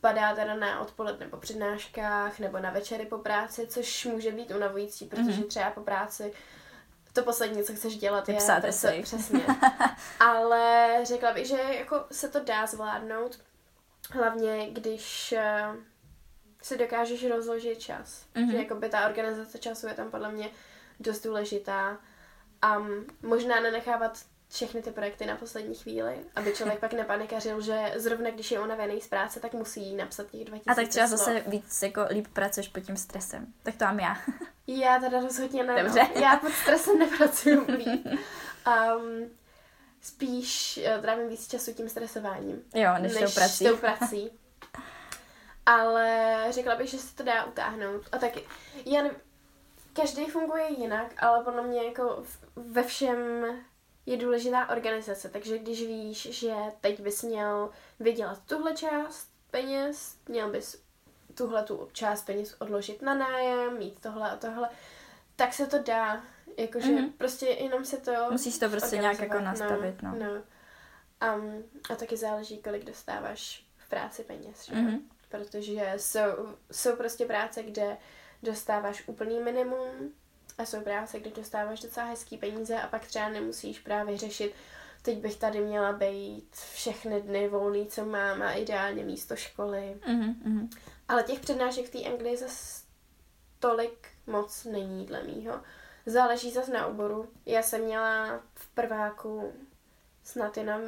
[0.00, 5.06] padá teda na odpoledne po přednáškách nebo na večery po práci, což může být unavující,
[5.06, 5.42] protože Mhm.
[5.44, 6.32] třeba po práci
[7.12, 9.02] to poslední, co chceš dělat, Je je, psát esej.
[9.02, 9.40] Přesně.
[10.20, 13.38] Ale řekla bych, že jako se to dá zvládnout,
[14.10, 15.64] hlavně když eh,
[16.62, 18.24] si dokážeš rozložit čas.
[18.34, 18.44] Mhm.
[18.46, 18.50] Mm-hmm.
[18.52, 20.50] Že jakoby ta organizace času je tam podle mě
[21.00, 21.98] dost důležitá.
[22.62, 24.18] A m, možná nenechávat
[24.48, 29.00] všechny ty projekty na poslední chvíli, aby člověk pak nepanikařil, že zrovna když je unavený
[29.00, 31.18] z práce, tak musí napsat těch 2000 A tak třeba slov.
[31.18, 33.46] zase víc jako líp pracuješ pod tím stresem.
[33.62, 34.16] Tak to mám já.
[34.66, 35.82] Já teda rozhodně ne.
[35.82, 36.00] Dobře.
[36.14, 36.20] No.
[36.22, 38.06] Já pod stresem nepracuju líp.
[38.06, 39.30] Um,
[40.02, 42.62] spíš uh, trávím víc času tím stresováním.
[42.74, 43.64] Jo, než, tou prací.
[43.64, 44.30] tou prací.
[45.70, 48.02] Ale řekla bych, že se to dá utáhnout.
[48.12, 48.44] A taky,
[48.86, 49.18] já nevím,
[49.92, 52.24] každý funguje jinak, ale podle mě jako
[52.56, 53.44] ve všem
[54.06, 55.28] je důležitá organizace.
[55.28, 60.82] Takže když víš, že teď bys měl vydělat tuhle část peněz, měl bys
[61.34, 64.68] tuhle tu část peněz odložit na nájem, mít tohle a tohle,
[65.36, 66.22] tak se to dá.
[66.56, 67.04] Jakože Mhm.
[67.04, 67.12] mm-hmm.
[67.18, 70.14] prostě jenom se to Musíš to prostě nějak jako organizovat, nastavit, no.
[70.18, 70.42] no.
[71.36, 74.74] Um, a taky záleží, kolik dostáváš v práci peněz, že?
[74.74, 75.10] Mhm.
[75.30, 77.96] Protože jsou, jsou prostě práce, kde
[78.42, 80.12] dostáváš úplný minimum
[80.58, 84.54] a jsou práce, kde dostáváš docela hezký peníze a pak třeba nemusíš právě řešit,
[85.02, 90.00] teď bych tady měla být všechny dny volný, co mám a ideálně místo školy.
[90.06, 90.70] Mhm, mhm.
[91.08, 92.84] Ale těch přednášek v té Anglii zase
[93.58, 95.60] tolik moc není dle mýho.
[96.06, 97.28] Záleží zase na oboru.
[97.46, 99.52] Já jsem měla v prváku
[100.24, 100.80] snad jenom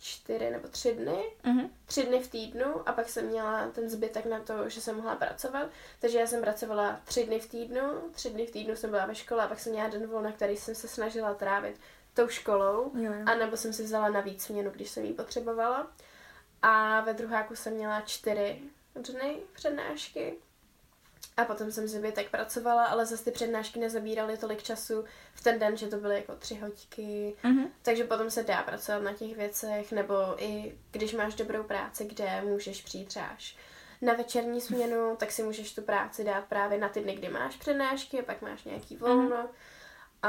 [0.00, 1.24] čtyři nebo tři dny.
[1.44, 1.70] Mhm.
[1.86, 5.14] Tři dny v týdnu a pak jsem měla ten zbytek na to, že jsem mohla
[5.14, 5.70] pracovat.
[6.00, 7.82] Takže já jsem pracovala tři dny v týdnu,
[8.12, 10.56] tři dny v týdnu jsem byla ve škole a pak jsem měla den volna, který
[10.56, 11.80] jsem se snažila trávit
[12.14, 12.90] tou školou.
[12.94, 13.24] Jo, jo.
[13.26, 15.92] A nebo jsem si vzala navíc směnu, když jsem ji potřebovala.
[16.62, 18.60] A ve druháku jsem měla čtyři
[18.94, 20.36] dny přednášky.
[21.38, 25.76] A potom jsem zbytek pracovala, ale zase ty přednášky nezabíraly tolik času v ten den,
[25.76, 27.36] že to byly jako tři hoďky.
[27.42, 27.64] Mhm.
[27.82, 32.42] Takže potom se dá pracovat na těch věcech, nebo i když máš dobrou práci, kde
[32.42, 33.56] můžeš přijít třeba až
[34.02, 37.56] na večerní směnu, tak si můžeš tu práci dát právě na ty dny, kdy máš
[37.56, 39.48] přednášky, a pak máš nějaký volno.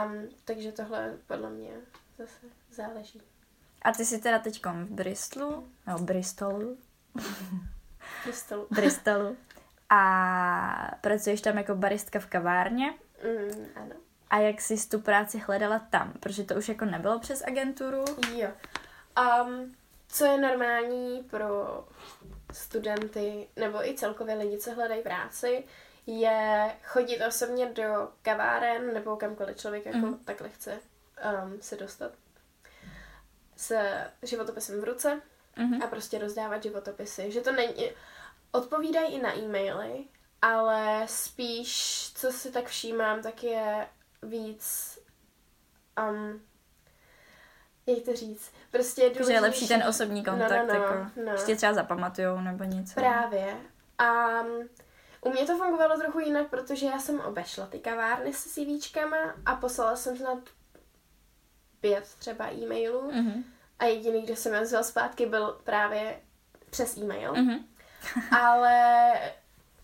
[0.06, 1.72] Um, takže tohle podle mě
[2.18, 3.22] zase záleží.
[3.82, 6.78] A ty jsi teda teď v Bristolu, no Bristolu,
[8.24, 8.68] Bristolu.
[8.72, 9.38] Bristolu.
[9.90, 12.94] A pracuješ tam jako baristka v kavárně.
[13.24, 13.96] Mm, ano.
[14.30, 16.14] A jak jsi tu práci hledala tam?
[16.20, 18.06] Protože to už jako nebylo přes agenturu.
[18.34, 18.50] Jo.
[19.44, 19.76] Um,
[20.08, 21.84] co je normální pro
[22.54, 25.64] studenty nebo i celkově lidi, co hledají práci,
[26.08, 30.18] je chodit osobně do kaváren nebo kamkoliv člověk jako mm.
[30.18, 30.80] takhle chce
[31.44, 32.12] um, se dostat
[33.58, 33.76] s
[34.24, 35.22] životopisem v ruce
[35.60, 35.84] Mhm.
[35.84, 37.32] a prostě rozdávat životopisy.
[37.32, 37.92] Že to není...
[38.52, 40.06] Odpovídají i na e-maily,
[40.42, 41.72] ale spíš,
[42.16, 43.88] co si tak všímám, tak je
[44.24, 45.00] víc...
[46.10, 46.42] Um,
[47.88, 48.52] jak to říct?
[48.72, 50.94] Prostě je Takže je lepší ten důležitější- osobní No, kontakt, no, no, jako,
[51.26, 51.38] no.
[51.38, 52.94] že tě třeba zapamatujou nebo něco.
[52.94, 53.58] Právě.
[53.98, 54.70] A um,
[55.22, 59.56] u mě to fungovalo trochu jinak, protože já jsem obešla ty kavárny se CVčkama a
[59.56, 60.40] poslala jsem snad
[61.82, 63.44] pět třeba e-mailů Mhm.
[63.80, 66.22] a jediný, kdo se mi ozval zpátky, byl právě
[66.70, 67.34] přes e-mail.
[67.34, 67.66] Mhm.
[68.40, 69.14] Ale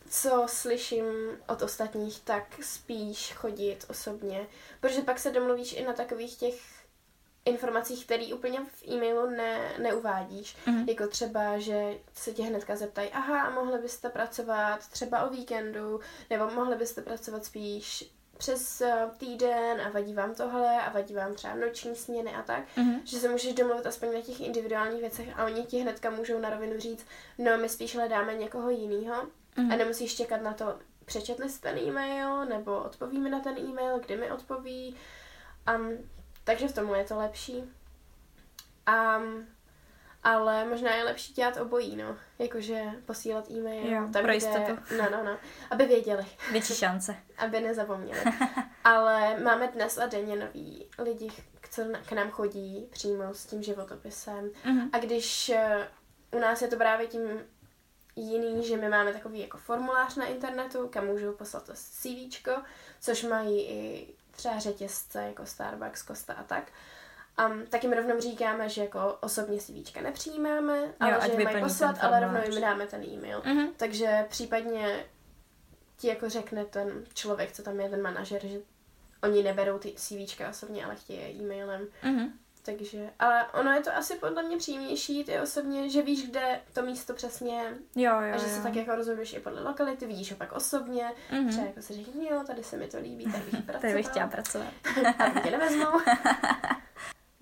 [0.09, 1.05] co slyším
[1.47, 4.47] od ostatních, tak spíš chodit osobně,
[4.81, 6.85] protože pak se domluvíš i na takových těch
[7.45, 10.57] informacích, které úplně v e-mailu ne, neuvádíš.
[10.65, 10.89] Mhm.
[10.89, 15.99] Jako třeba, že se tě hnedka zeptají, aha, mohli byste pracovat třeba o víkendu,
[16.29, 21.33] nebo mohli byste pracovat spíš přes eh, týden a vadí vám tohle a vadí vám
[21.33, 23.01] třeba noční směny a tak, Mhm.
[23.05, 26.49] že se můžeš domluvit aspoň na těch individuálních věcech a oni ti hnedka můžou na
[26.49, 27.05] rovinu říct,
[27.37, 29.23] no my spíš hledáme někoho jiného
[29.57, 29.71] Mhm.
[29.71, 34.17] a nemusíš čekat na to, přečetli jste ten e-mail, nebo odpovíme na ten e-mail, kdy
[34.17, 34.95] mi odpoví.
[35.75, 35.97] Um,
[36.43, 37.63] takže v tomu je to lepší.
[39.17, 39.47] Um,
[40.25, 42.17] ale možná je lepší dělat obojí, no.
[42.39, 43.93] Jakože posílat e-mail.
[43.93, 44.77] Jo, pro jistotu.
[44.97, 45.37] No, no, no.
[45.71, 47.15] Aby věděli, Větší šance.
[47.37, 48.19] aby nezapomněli.
[48.83, 51.31] ale máme dnes a denně noví lidi,
[51.69, 54.51] co k nám chodí přímo s tím životopisem.
[54.65, 54.89] Mhm.
[54.93, 55.87] A když eh,
[56.31, 57.21] u nás je to právě tím
[58.15, 62.51] jiný, že my máme takový jako formulář na internetu, kam můžou poslat to CVčko,
[62.99, 66.71] což mají i třeba řetězce jako Starbucks, Costa a tak.
[67.49, 71.43] Um, tak jim rovnou říkáme, že jako osobně CVčka nepřijímáme, ale Jo, ať že je
[71.43, 73.41] mají poslat, ale rovnou jim dáme ten e-mail.
[73.45, 73.67] Mhm.
[73.77, 75.05] Takže případně
[75.97, 78.57] ti jako řekne ten člověk, co tam je, ten manažer, že
[79.23, 81.87] oni neberou ty CVčka osobně, ale chtějí je e-mailem.
[82.03, 82.29] Mhm.
[82.65, 86.81] Takže, ale ono je to asi podle mě příjemnější ty osobně, že víš, kde to
[86.81, 87.61] místo přesně
[87.95, 88.63] Jo, jo, a že se jo.
[88.63, 91.49] tak jako rozhoduješ i podle lokality, vidíš ho pak osobně, Mhm.
[91.49, 93.79] třeba jako si řekni, jo, tady se mi to líbí, tady bych pracovala.
[93.81, 94.67] Tady bych chtěla pracovat.
[95.19, 95.99] a tě nevezmou.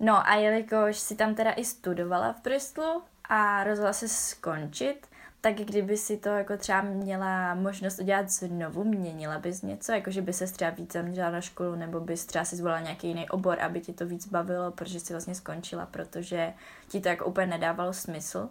[0.00, 5.06] No a jelikož si tam teda i studovala v Bristolu a rozhodla se skončit,
[5.40, 10.22] tak kdyby si to jako třeba měla možnost udělat znovu, měnila bys něco, jako že
[10.22, 13.60] by se třeba víc zaměřila na školu, nebo bys třeba si zvolila nějaký jiný obor,
[13.60, 16.54] aby ti to víc bavilo, protože jsi vlastně skončila, protože
[16.88, 18.48] ti to jako úplně nedávalo smysl.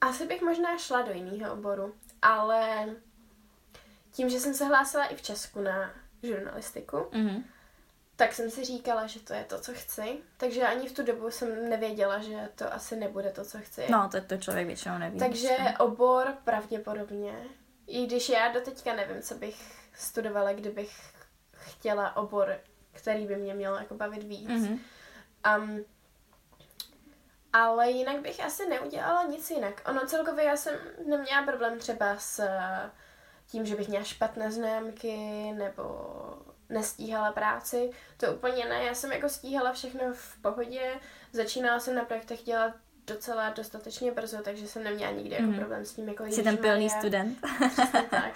[0.00, 2.86] Asi bych možná šla do jiného oboru, ale
[4.12, 5.90] tím, že jsem se hlásila i v Česku na
[6.22, 7.44] žurnalistiku, Mhm.
[8.18, 10.18] Tak jsem si říkala, že to je to, co chci.
[10.36, 13.86] Takže ani v tu dobu jsem nevěděla, že to asi nebude to, co chci.
[13.90, 15.18] No, to, to člověk většinou neví.
[15.18, 17.44] Takže obor pravděpodobně.
[17.86, 20.96] I když já do teďka nevím, co bych studovala, kdybych
[21.52, 22.60] chtěla obor,
[22.92, 24.48] který by mě měl jako bavit víc.
[24.48, 24.80] Mhm.
[25.58, 25.84] Um,
[27.52, 29.82] ale jinak bych asi neudělala nic jinak.
[29.86, 30.74] Ono celkově já jsem
[31.06, 32.42] neměla problém třeba s
[33.46, 35.16] tím, že bych měla špatné známky
[35.52, 35.84] nebo
[36.68, 37.90] nestíhala práci.
[38.16, 40.94] To úplně ne, já jsem jako stíhala všechno v pohodě.
[41.32, 42.72] Začínala jsem na projektech dělat
[43.06, 45.56] docela dostatečně brzo, takže jsem neměla nikdy jako Mhm.
[45.58, 47.38] problém s tím, jako Jsi ten pilný student.
[48.10, 48.32] Tak.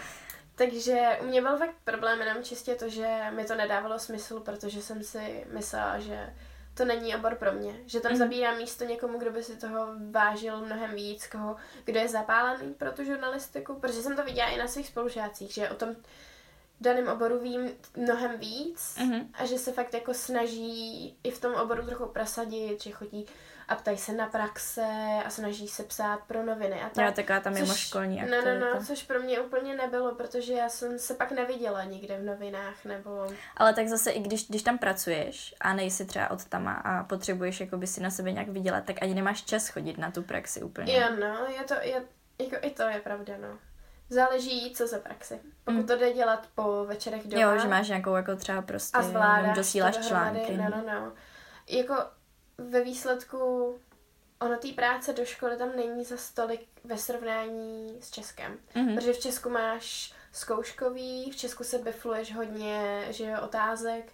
[0.54, 4.82] Takže u mě byl fakt problém jenom čistě to, že mi to nedávalo smysl, protože
[4.82, 6.34] jsem si myslela, že
[6.74, 7.74] to není obor pro mě.
[7.86, 8.18] Že tam Mhm.
[8.18, 12.92] zabírám místo někomu, kdo by si toho vážil mnohem víc, koho, kdo je zapálený pro
[12.92, 15.96] tu žurnalistiku, protože jsem to viděla i na svých spolužácích, že o tom
[16.82, 19.28] daném oboru vím mnohem víc Mhm.
[19.34, 23.26] a že se fakt jako snaží i v tom oboru trochu prosadit, že chodí
[23.68, 24.86] a ptají se na praxe
[25.26, 27.06] a snaží se psát pro noviny a tak.
[27.06, 28.54] Jo, taková tam mimoškolní No, aktivita.
[28.54, 32.22] no, no, což pro mě úplně nebylo, protože já jsem se pak neviděla nikde v
[32.24, 33.26] novinách, nebo...
[33.56, 37.60] Ale tak zase i když, když tam pracuješ a nejsi třeba od tama a potřebuješ
[37.60, 40.94] jakoby si na sebe nějak vydělat, tak ani nemáš čas chodit na tu praxi úplně.
[41.00, 42.02] Jo, no, je to, je,
[42.38, 43.58] jako i to je pravda, no.
[44.12, 45.40] Záleží, co za praxi.
[45.64, 45.86] Pokud Mm.
[45.86, 49.56] to jde dělat po večerech doma Jo, že máš nějakou jako třeba prostě, a zvládáš
[49.56, 50.56] dosíláš články.
[50.56, 51.12] No, no, no.
[51.68, 51.94] Jako
[52.58, 53.78] ve výsledku
[54.40, 58.58] ono té práce do školy tam není za stolik ve srovnání s Českem.
[58.74, 58.94] Mhm.
[58.94, 64.12] Protože v Česku máš zkouškový, v Česku se bifluješ hodně, že jo, otázek,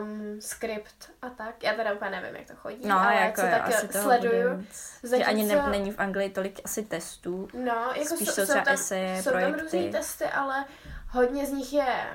[0.00, 1.62] um, skript a tak.
[1.62, 4.04] Já teda úplně nevím, jak to chodí, No, ale jako co jo, tak asi toho
[4.04, 4.56] sleduju.
[4.56, 4.98] víc.
[5.16, 7.48] Že ani ne, Zatímco- není v Anglii tolik asi testů.
[7.54, 9.62] No, jako Spíš jsou, jsou třeba tam, eseje, jsou tam projekty.
[9.62, 10.64] různý testy, ale
[11.10, 12.06] hodně z nich je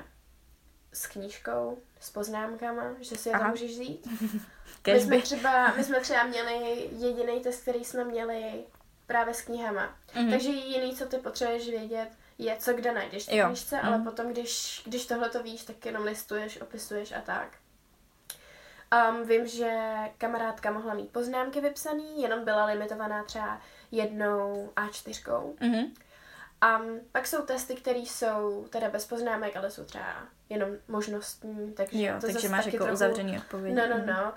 [0.94, 3.50] s knížkou, s poznámkama, že si je tam Aha.
[3.50, 4.08] můžeš vzít.
[4.88, 8.64] My jsme, třeba, my jsme třeba měli jediný test, který jsme měli
[9.08, 9.96] právě s knihama.
[10.16, 10.30] Mhm.
[10.30, 13.46] Takže jediný, co ty potřebuješ vědět, je, co kde najdeš v Jo.
[13.48, 14.06] knížce, ale Mhm.
[14.06, 17.48] potom, když, když tohle to víš, tak jenom listuješ, opisuješ a tak.
[19.10, 19.78] Um, vím, že
[20.18, 25.54] kamarádka mohla mít poznámky vypsaný, jenom byla limitovaná třeba jednou A4.
[25.60, 25.94] Mhm.
[26.82, 30.16] Um, pak jsou testy, které jsou teda bez poznámek, ale jsou třeba
[30.50, 32.94] jenom možnostní, takže Jo, to takže máš taky jako trochu...
[32.96, 33.76] uzavřený odpovědi.
[33.76, 34.06] No, no, Mhm.
[34.08, 34.34] no.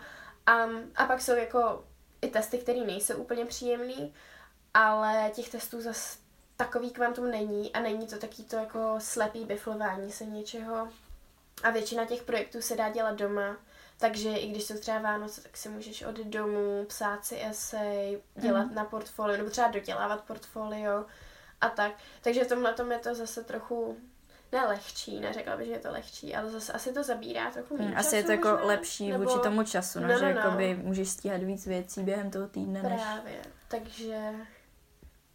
[0.66, 1.84] Um, a pak jsou jako
[2.22, 4.14] i testy, které nejsou úplně příjemný,
[4.74, 6.18] ale těch testů zase
[6.64, 10.88] takový kvantum není a není to taky to jako slepý biflování se něčeho.
[11.62, 13.56] A většina těch projektů se dá dělat doma,
[13.98, 18.64] takže i když jsou třeba Vánoce, tak si můžeš odejít domů, psát si esej, dělat
[18.66, 18.74] Mhm.
[18.74, 21.04] na portfolio, nebo třeba dodělávat portfolio
[21.60, 21.92] a tak.
[22.22, 23.96] Takže v tomhle tom je to zase trochu
[24.52, 27.88] ne lehčí, neřekla bych, že je to lehčí, ale zase asi to zabírá trochu méně
[27.88, 30.30] Hmm, Asi je to jako možná, lepší nebo- vůči tomu času, no, No, že no,
[30.34, 30.36] no.
[30.40, 33.02] jakoby můžeš stíhat víc věcí během toho týdne, než...
[33.02, 34.32] Právě, takže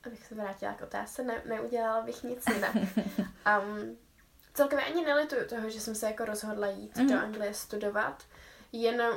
[0.05, 2.71] abych se vrátila k otázce, ne, neudělala bych nic jinak.
[3.61, 3.97] Um,
[4.53, 7.07] celkově ani nelituju toho, že jsem se jako rozhodla jít Mhm.
[7.07, 8.23] do Anglie studovat,
[8.71, 9.13] jenom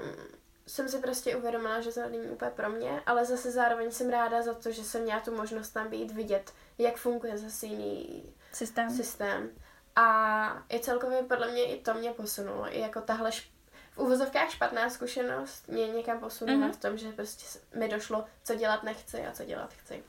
[0.66, 4.42] jsem si prostě uvědomila, že to není úplně pro mě, ale zase zároveň jsem ráda
[4.42, 8.90] za to, že jsem měla tu možnost tam být, vidět, jak funguje zase jiný Systém?
[8.90, 9.50] systém.
[9.96, 12.76] A i celkově podle mě i to mě posunulo.
[12.76, 13.50] I jako tahle šp-
[13.92, 16.72] v uvozovkách špatná zkušenost mě někam posunula Mhm.
[16.72, 20.04] v tom, že prostě mi došlo, co dělat nechci a co dělat chci.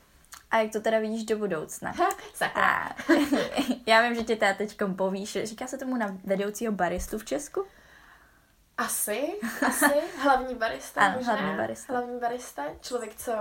[0.50, 1.90] A jak to teda vidíš do budoucna?
[1.90, 2.62] Ha, sakra.
[2.64, 2.94] A,
[3.86, 7.66] já vím, že tě teda teď povíš, říká se tomu na vedoucího baristu v Česku?
[8.78, 9.32] Asi,
[9.66, 9.84] asi.
[10.22, 11.34] Hlavní barista Ano, možná.
[11.34, 11.92] hlavní barista.
[11.92, 12.62] Hlavní barista.
[12.80, 13.32] Člověk, co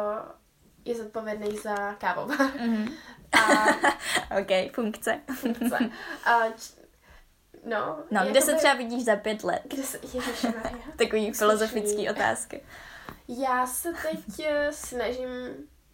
[0.85, 2.51] je zodpovědný za kávovar.
[2.59, 2.93] Mhm.
[3.31, 3.65] A
[4.41, 5.19] OK, funkce.
[5.35, 5.77] funkce.
[6.25, 6.73] A, č-
[7.65, 9.61] no, No, kde se třeba vidíš za pět let?
[9.63, 9.99] Kde se.
[10.97, 12.63] Takový filozofický otázky.
[13.27, 15.27] Já se teď eh, snažím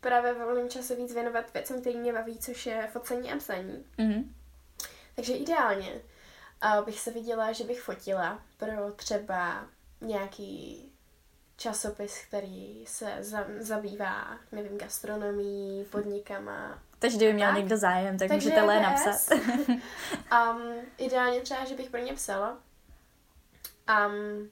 [0.05, 3.85] právě ve volném čase víc věnovat věcem, které mě baví, což je focení a psaní.
[3.97, 4.35] Mhm.
[5.15, 6.01] Takže ideálně
[6.61, 9.67] a bych se viděla, že bych fotila pro třeba
[10.01, 10.91] nějaký
[11.57, 16.79] časopis, který se za, zabývá, nevím, gastronomií, podnikama.
[16.99, 17.57] Takže kdyby měl Tak.
[17.57, 18.83] někdo zájem, tak Takže můžete Lé PS.
[18.83, 19.37] napsat.
[20.51, 22.57] Um, ideálně třeba, že bych pro ně psala.
[24.07, 24.49] Um,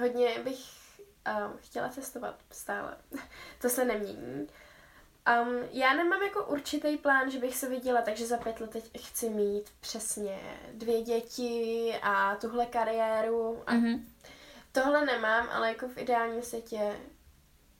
[0.00, 2.96] hodně bych um, chtěla cestovat stále.
[3.60, 4.48] to se nemění.
[5.42, 9.06] Um, já nemám jako určitý plán, že bych se viděla, takže za pět let teď
[9.06, 10.38] chci mít přesně
[10.72, 13.62] dvě děti a tuhle kariéru.
[13.66, 14.06] A Mhm.
[14.72, 16.96] tohle nemám, ale jako v ideálním světě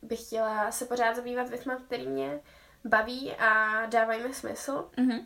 [0.02, 2.40] bych chtěla se pořád zabývat věcmi, které mě
[2.84, 4.90] baví a dávají mi smysl.
[4.96, 5.18] Mhm.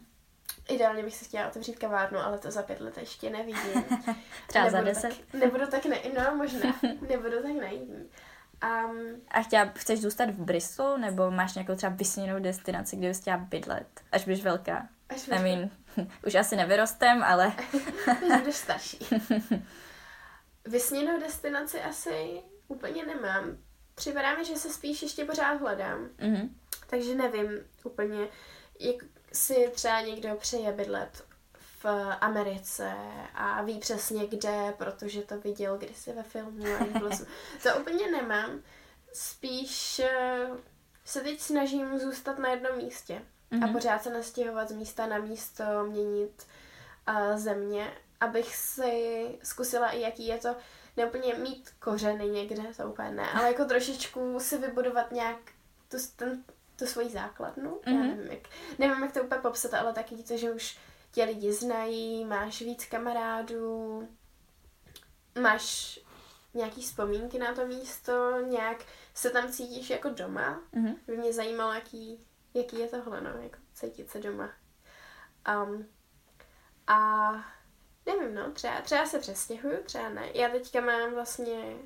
[0.68, 3.84] Ideálně bych si chtěla otevřít kavárnu, ale to za pět let ještě nevidím.
[4.48, 5.08] Třeba za Nebudu deset.
[5.08, 6.74] Tak, nebudu tak ne, no možná,
[7.08, 8.10] nebudu tak naivní.
[8.62, 13.20] Um, A chtěla, chceš zůstat v Bristolu, nebo máš nějakou třeba vysněnou destinaci, kde bys
[13.20, 14.88] chtěla bydlet, až budeš velká?
[15.08, 15.70] až I mean,
[16.26, 17.52] už asi nevyrostem, ale
[18.18, 18.98] Když budeš starší.
[20.64, 23.56] Vysněnou destinaci asi úplně nemám.
[23.94, 26.08] Připadá mi, že se spíš ještě pořád hledám.
[26.20, 26.56] mhm.
[26.90, 27.48] Takže nevím
[27.84, 28.28] úplně,
[28.80, 28.96] jak
[29.32, 31.24] si třeba někdo přeje bydlet
[31.82, 31.86] v
[32.20, 32.92] Americe
[33.34, 36.64] a ví přesně kde, protože to viděl kdysi ve filmu.
[37.62, 38.60] To úplně nemám.
[39.12, 40.46] Spíš eh,
[41.04, 43.72] se teď snažím zůstat na jednom místě a Mhm.
[43.72, 46.46] pořád se nastěhovat z místa na místo, měnit
[47.08, 50.56] uh, země, abych si zkusila i jaký je to,
[50.96, 55.36] neúplně mít kořeny někde, to úplně ne, ale jako trošičku si vybudovat nějak
[55.88, 56.44] tu, ten,
[56.78, 57.80] tu svoji základnu.
[57.86, 58.08] Já Mhm.
[58.08, 58.42] nevím, jak,
[58.78, 60.78] nevím, jak to úplně popsat, ale taky to, že už
[61.12, 64.08] tě lidi znají, máš víc kamarádů,
[65.40, 65.98] máš
[66.54, 70.62] nějaký vzpomínky na to místo, nějak se tam cítíš jako doma.
[70.72, 70.96] Mhm.
[71.06, 74.50] By mě zajímalo, jaký, jaký je tohle, no, jako cítit se doma.
[75.64, 75.86] Um,
[76.86, 77.32] a
[78.06, 80.28] nevím, no, třeba, třeba se přestěhuju, třeba ne.
[80.34, 81.76] Já teďka mám vlastně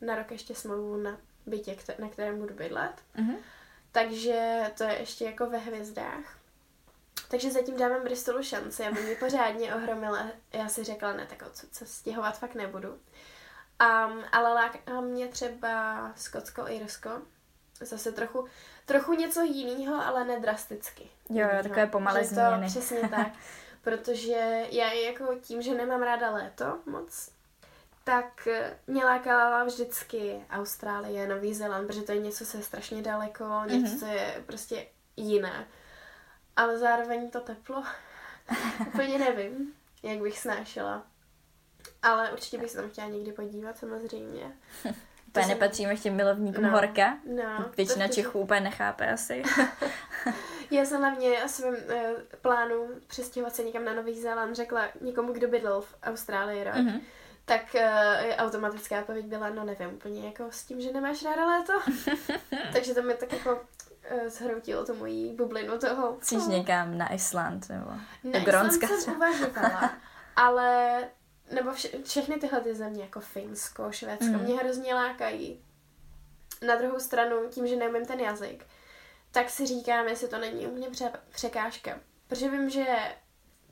[0.00, 3.02] na rok ještě smlouvu na bytě, na kterém budu bydlet.
[3.14, 3.36] Mhm.
[3.92, 6.41] Takže to je ještě jako ve hvězdách.
[7.32, 10.26] Takže zatím dávám Bristolu šanci, aby mě pořádně ohromila.
[10.52, 12.88] Já si řekla, ne, tak co, co stěhovat fakt nebudu.
[12.88, 17.10] Um, ale láká mě třeba Skotsko, Irsko.
[17.80, 18.46] Zase trochu,
[18.86, 21.08] trochu něco jiného, ale nedrasticky.
[21.30, 22.66] Jo, jo, takové pomalé Že to, změny.
[22.66, 23.28] Přesně tak.
[23.82, 27.30] Protože já jako tím, že nemám ráda léto moc,
[28.04, 33.02] tak eh, mě lákala vždycky Austrálie, Nový Zéland, protože to je něco, co je strašně
[33.02, 33.98] daleko, něco, Mhm.
[33.98, 35.66] co je prostě jiné.
[36.56, 37.82] Ale zároveň to teplo,
[38.86, 41.06] úplně nevím, jak bych snášela.
[42.02, 44.52] Ale určitě bych se tam chtěla někdy podívat, samozřejmě.
[45.28, 46.70] Úplně jsem- nepatříme k těm milovníkům No.
[46.70, 47.18] horka.
[47.24, 49.42] No, Většina protože- Čechů úplně nechápe asi.
[50.70, 51.80] Já jsem hlavně o svém uh,
[52.42, 56.74] plánu přestěhovat se někam na Nový Zéland řekla někomu, kdo bydlel v Austrálii rok.
[56.74, 57.00] Mhm.
[57.44, 57.80] Tak uh,
[58.38, 61.72] automatická odpověď byla, no nevím, úplně jako s tím, že nemáš ráda léto.
[62.72, 63.60] Takže to mi tak jako
[64.10, 66.16] uh, zhroutilo tu moji bublinu toho.
[66.20, 67.90] Chceš někam na Island nebo
[68.24, 69.92] Na do Grónska Island jsem uvažovala,
[70.36, 70.98] ale
[71.50, 74.42] nebo vše, všechny tyhle ty země, jako Finsko, Švédsko, mm.
[74.42, 75.60] mě hrozně lákají.
[76.66, 78.66] Na druhou stranu, tím, že neumím ten jazyk,
[79.30, 81.98] tak si říkám, jestli to není úplně pře- překážka.
[82.28, 82.84] Protože vím, že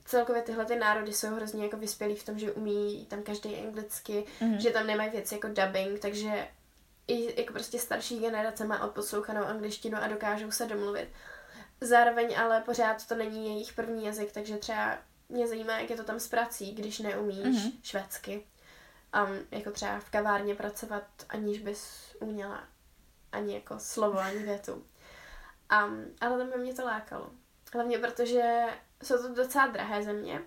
[0.05, 4.25] celkově tyhle ty národy jsou hrozně jako vyspělí v tom, že umí tam každý anglicky,
[4.41, 4.59] Mhm.
[4.59, 6.47] že tam nemají věci jako dubbing, takže
[7.11, 11.09] i jako prostě starší generace má odposlouchanou angličtinu a dokážou se domluvit.
[11.81, 14.97] Zároveň ale pořád to není jejich první jazyk, takže třeba
[15.29, 17.53] mě zajímá, jak je to tam s prací, když neumíš Mhm.
[17.53, 17.71] mm-hmm.
[17.83, 18.43] švédsky.
[19.23, 22.63] Um, jako třeba v kavárně pracovat, aniž bys uměla
[23.31, 24.73] ani jako slovo, ani větu.
[24.73, 27.29] Um, ale tam by mě to lákalo.
[27.73, 28.63] Hlavně protože
[29.03, 30.41] jsou to docela drahé země,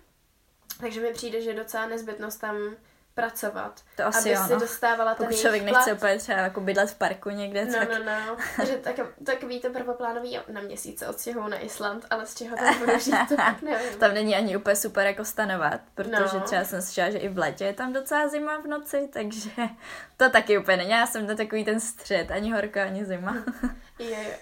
[0.79, 2.75] takže mi přijde, že je docela nezbytnost tam
[3.15, 4.59] pracovat, To asi aby jo, si no.
[4.59, 5.73] dostávala ten Pokud člověk plat.
[5.73, 8.37] nechce úplně třeba jako bydlet v parku někde, No, tak no, no.
[8.57, 8.95] Takže tak,
[9.25, 13.35] takový to prvoplánový na měsíce odstěhují na Island, ale z čeho tam budu žít, to
[13.35, 13.99] tak nevím.
[13.99, 16.41] tam není ani úplně super jako stanovat, protože No.
[16.41, 19.49] třeba jsem slyšela, že i v létě je tam docela zima v noci, takže
[20.17, 20.89] to taky úplně není.
[20.89, 23.35] Já jsem na takový ten střed, ani horko, ani zima.
[23.99, 24.37] Je,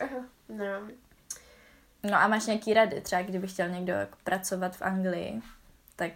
[0.49, 0.65] no.
[2.03, 5.41] No a máš nějaký rady, třeba kdyby chtěl někdo jako pracovat v Anglii,
[5.95, 6.11] tak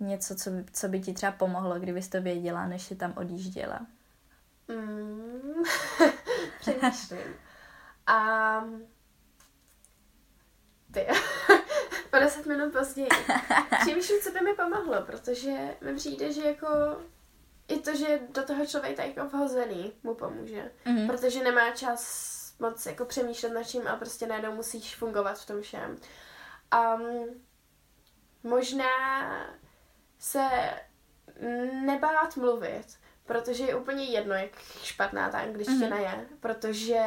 [0.00, 3.86] něco, co by, co by ti třeba pomohlo, kdybys to věděla, než si tam odjížděla.
[4.68, 5.62] Mm.
[6.60, 7.36] Přemýšlím.
[8.06, 8.64] A
[10.92, 11.06] ty,
[12.16, 13.08] o deset minut později.
[13.80, 16.68] Přemýšlím, co by mi pomohlo, protože mi přijde, že jako
[17.68, 20.70] i to, že do toho člověk tak jako vhozený mu pomůže.
[20.86, 21.06] Mm-hmm.
[21.06, 25.62] Protože nemá čas moc jako přemýšlet nad čím a prostě najednou musíš fungovat v tom
[25.62, 25.96] všem.
[26.74, 27.26] Um,
[28.42, 28.86] možná
[30.18, 30.48] se
[31.84, 32.86] nebát mluvit,
[33.26, 36.18] protože je úplně jedno, jak špatná ta angličtina mm-hmm.
[36.18, 37.04] je, protože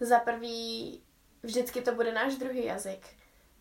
[0.00, 1.02] za prvý
[1.42, 3.06] vždycky to bude náš druhý jazyk.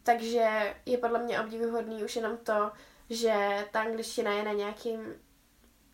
[0.03, 2.71] Takže je podle mě obdivuhodný už jenom to,
[3.09, 5.15] že ta angličtina je na nějakým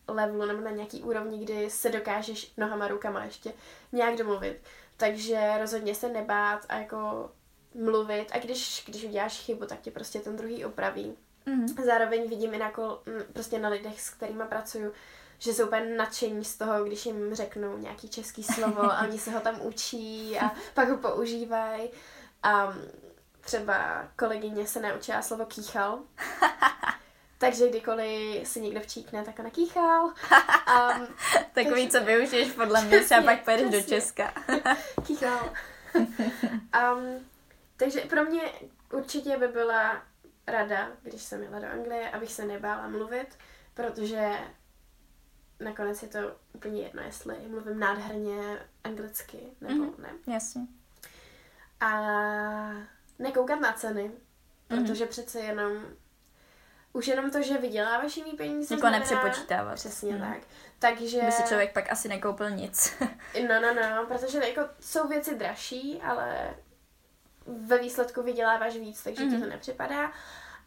[0.08, 3.54] levelu nebo na nějaký úrovni, kdy se dokážeš nohama, rukama ještě
[3.92, 4.62] nějak domluvit.
[4.98, 7.32] Takže rozhodně se nebát a jako
[7.74, 11.18] mluvit a když, když uděláš chybu, tak ti prostě ten druhý opraví.
[11.50, 11.86] Mm-hmm.
[11.86, 13.00] Zároveň vidím i na, kol,
[13.34, 14.94] prostě na lidech, s kterými pracuju,
[15.40, 19.32] že jsou úplně nadšení z toho, když jim řeknou nějaký český slovo a oni se
[19.32, 21.90] ho tam učí a pak ho používají.
[22.44, 22.74] A
[23.42, 26.00] třeba kolegyně se naučila slovo kýchal.
[27.38, 30.14] Takže kdykoliv si někdo včíkne, tak ho kýchal.
[30.70, 31.08] Um,
[31.54, 32.00] Takový, takže...
[32.00, 34.34] co využiješ podle mě, třeba pak pojedeš do Česka.
[35.08, 35.54] kýchal.
[35.96, 37.26] Um,
[37.78, 38.42] takže pro mě
[38.92, 40.02] určitě by byla
[40.52, 43.38] rada, když jsem jela do Anglie, abych se nebála mluvit,
[43.74, 44.32] protože
[45.60, 46.20] nakonec je to
[46.54, 50.02] úplně jedno, jestli mluvím nádherně anglicky nebo mm-hmm.
[50.02, 50.34] ne.
[50.34, 50.62] Jasně.
[51.80, 51.92] A
[53.20, 54.82] nekoukat na ceny, mm-hmm.
[54.82, 55.86] protože přece jenom
[56.94, 59.76] už jenom to, že vyděláváš jiný peníze, Jako nepřepočítávat.
[59.76, 60.20] Přesně mm.
[60.22, 60.38] tak.
[60.80, 61.22] Takže...
[61.22, 62.94] By si člověk pak asi nekoupil nic.
[63.48, 66.56] no, no, no, protože jako jsou věci dražší, ale
[67.58, 69.30] ve výsledku vyděláváš víc, takže mm.
[69.30, 69.50] ti to mhm.
[69.50, 70.12] nepřipadá.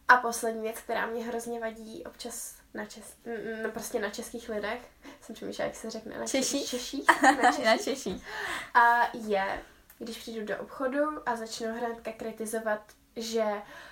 [0.08, 3.16] A poslední věc, která mě hrozně vadí občas na, čes,
[3.62, 6.70] no prostě na českých lidech, jsem přemýšlela, jak se řekne, na Češích.
[6.70, 7.04] Češích.
[7.22, 7.64] Na Češích.
[7.64, 8.26] na Češích.
[8.74, 9.62] A je,
[9.98, 12.80] když přijdu do obchodu a začnu hnedka kritizovat,
[13.16, 13.44] že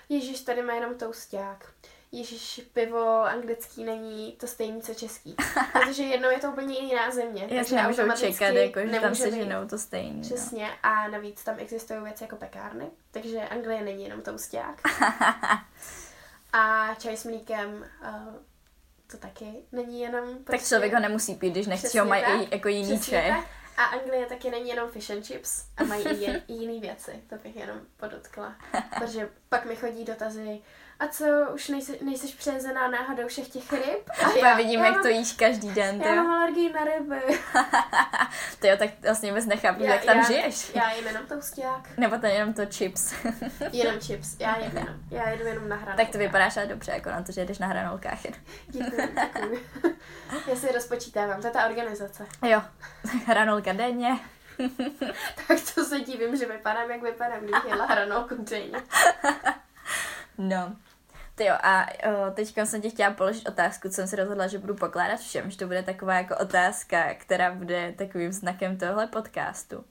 [0.08, 1.72] Ježíš, tady má jenom tousták.
[2.12, 5.36] Ježíš, pivo anglický není to stejný, co český.
[5.72, 7.48] Protože jednou je to úplně jiná země.
[7.50, 10.16] Já nemůžu čekat, jako, že tam se ženou to stejný.
[10.16, 10.22] No.
[10.22, 10.64] Přesně.
[10.64, 10.72] No.
[10.82, 14.80] A navíc tam existují věci jako pekárny, takže Anglie není jenom tousták.
[16.52, 18.34] a čaj s mlíkem uh,
[19.06, 20.24] to taky není jenom...
[20.24, 20.50] Prostě...
[20.50, 23.30] Tak člověk ho nemusí pít, když nechci ho mají i jako jiný čaj.
[23.76, 27.36] A Anglie taky není jenom fish and chips a mají i, i jiný věci, to
[27.36, 28.56] bych jenom podotkla.
[28.98, 30.60] Protože pak mi chodí dotazy,
[31.00, 31.24] a co,
[31.54, 34.10] už nejsi, nejseš přejezená náhodou všech těch ryb?
[34.24, 36.02] A já, vidím, já jak mám, to jíš každý den.
[36.02, 37.20] Já mám alergii na ryby.
[38.60, 40.74] to jo, tak vlastně vůbec nechápu, jak tam já, žiješ.
[40.74, 41.88] Já jim jenom tousták.
[41.96, 43.14] Nebo to jenom to chips.
[43.72, 44.94] jenom chips, já jim jenom.
[45.10, 46.06] Já jedu jenom na hranolkách.
[46.06, 48.18] Tak to vypadáš ale dobře, jako na to, že jedeš na hranolkách.
[48.66, 49.66] děkuji, děkuji.
[50.46, 52.26] já si rozpočítávám, to je ta organizace.
[52.42, 52.62] Jo,
[53.26, 54.18] hranolka denně.
[55.48, 58.82] tak to se divím, že vypadám, jak vypadám, když jela hranolku denně.
[60.38, 60.76] no,
[61.40, 61.86] ty jo, a
[62.34, 65.56] teď jsem ti chtěla položit otázku, co jsem si rozhodla, že budu pokládat všem, že
[65.56, 69.84] to bude taková jako otázka, která bude takovým znakem tohle podcastu.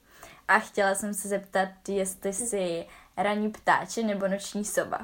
[0.48, 2.86] A chtěla jsem se zeptat, jestli jsi
[3.16, 4.98] ranní ptáče nebo noční sova.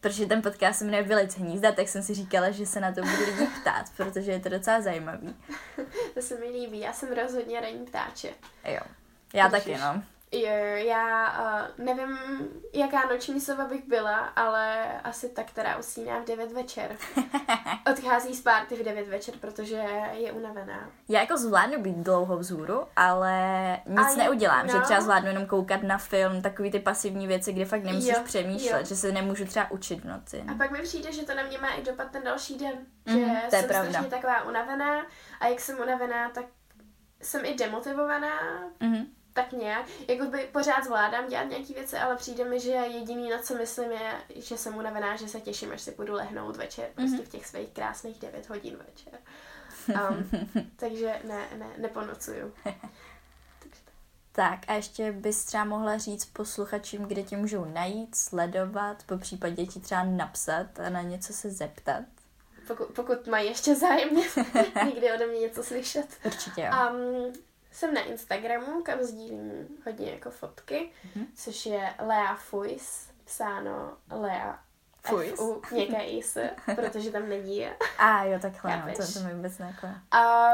[0.00, 3.00] Protože ten podcast se jmenuje Vylec hnízda, tak jsem si říkala, že se na to
[3.00, 5.36] budu lidi ptát, protože je to docela zajímavý.
[6.14, 8.28] To se mi líbí, já jsem rozhodně ranní ptáče.
[8.64, 8.80] Jo,
[9.34, 9.70] já Určitě.
[9.72, 10.02] taky no.
[10.32, 12.18] Já uh, nevím,
[12.74, 16.96] jaká noční sova bych byla, ale asi ta, která usíná v 9 večer.
[17.90, 20.90] Odchází z párty v 9 večer, protože je unavená.
[21.08, 24.66] Já jako zvládnu být dlouho vzhůru, ale nic je, neudělám.
[24.66, 24.72] No.
[24.72, 28.22] Že třeba zvládnu jenom koukat na film, takový ty pasivní věci, kde fakt nemusíš jo,
[28.24, 28.86] přemýšlet, jo.
[28.86, 30.44] že se nemůžu třeba učit v noci.
[30.48, 32.74] A pak mi přijde, že to na mě má i dopad ten další den.
[33.06, 33.90] Mm, že to jsem pravda.
[33.90, 35.06] strašně taková unavená
[35.40, 36.44] a jak jsem unavená, tak
[37.22, 38.40] jsem i demotivovaná.
[38.80, 43.30] Mm-hmm tak nějak, jako by pořád zvládám dělat nějaké věci, ale přijde mi, že jediný,
[43.30, 46.84] na co myslím, je, že jsem unavená, že se těším, až si půjdu lehnout večer,
[46.84, 46.94] mm-hmm.
[46.94, 49.18] prostě v těch svých krásných 9 hodin večer.
[49.88, 50.30] Um,
[50.76, 52.54] takže ne, ne, neponocuju.
[54.34, 59.66] Tak a ještě bys třeba mohla říct posluchačům, kde tě můžou najít, sledovat, po případě
[59.66, 62.04] ti třeba napsat a na něco se zeptat.
[62.66, 64.08] Pokud, pokud mají ještě zájem
[64.84, 66.06] někdy ode mě něco slyšet.
[66.24, 66.70] Určitě jo.
[66.92, 67.32] Um,
[67.72, 71.26] jsem na Instagramu, kam sdílím hodně jako fotky, mm-hmm.
[71.34, 74.58] což je Lea Fuis, psáno Lea
[75.06, 75.32] Fuis.
[75.32, 76.38] F-U, nějaké is,
[76.74, 77.76] protože tam není je.
[77.98, 79.88] A jo, takhle, no, to, to mi vůbec neklo.
[80.10, 80.48] A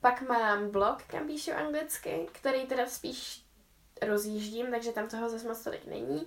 [0.00, 3.44] pak mám blog, kam píšu anglicky, který teda spíš
[4.02, 6.26] rozjíždím, takže tam toho zase moc tolik není,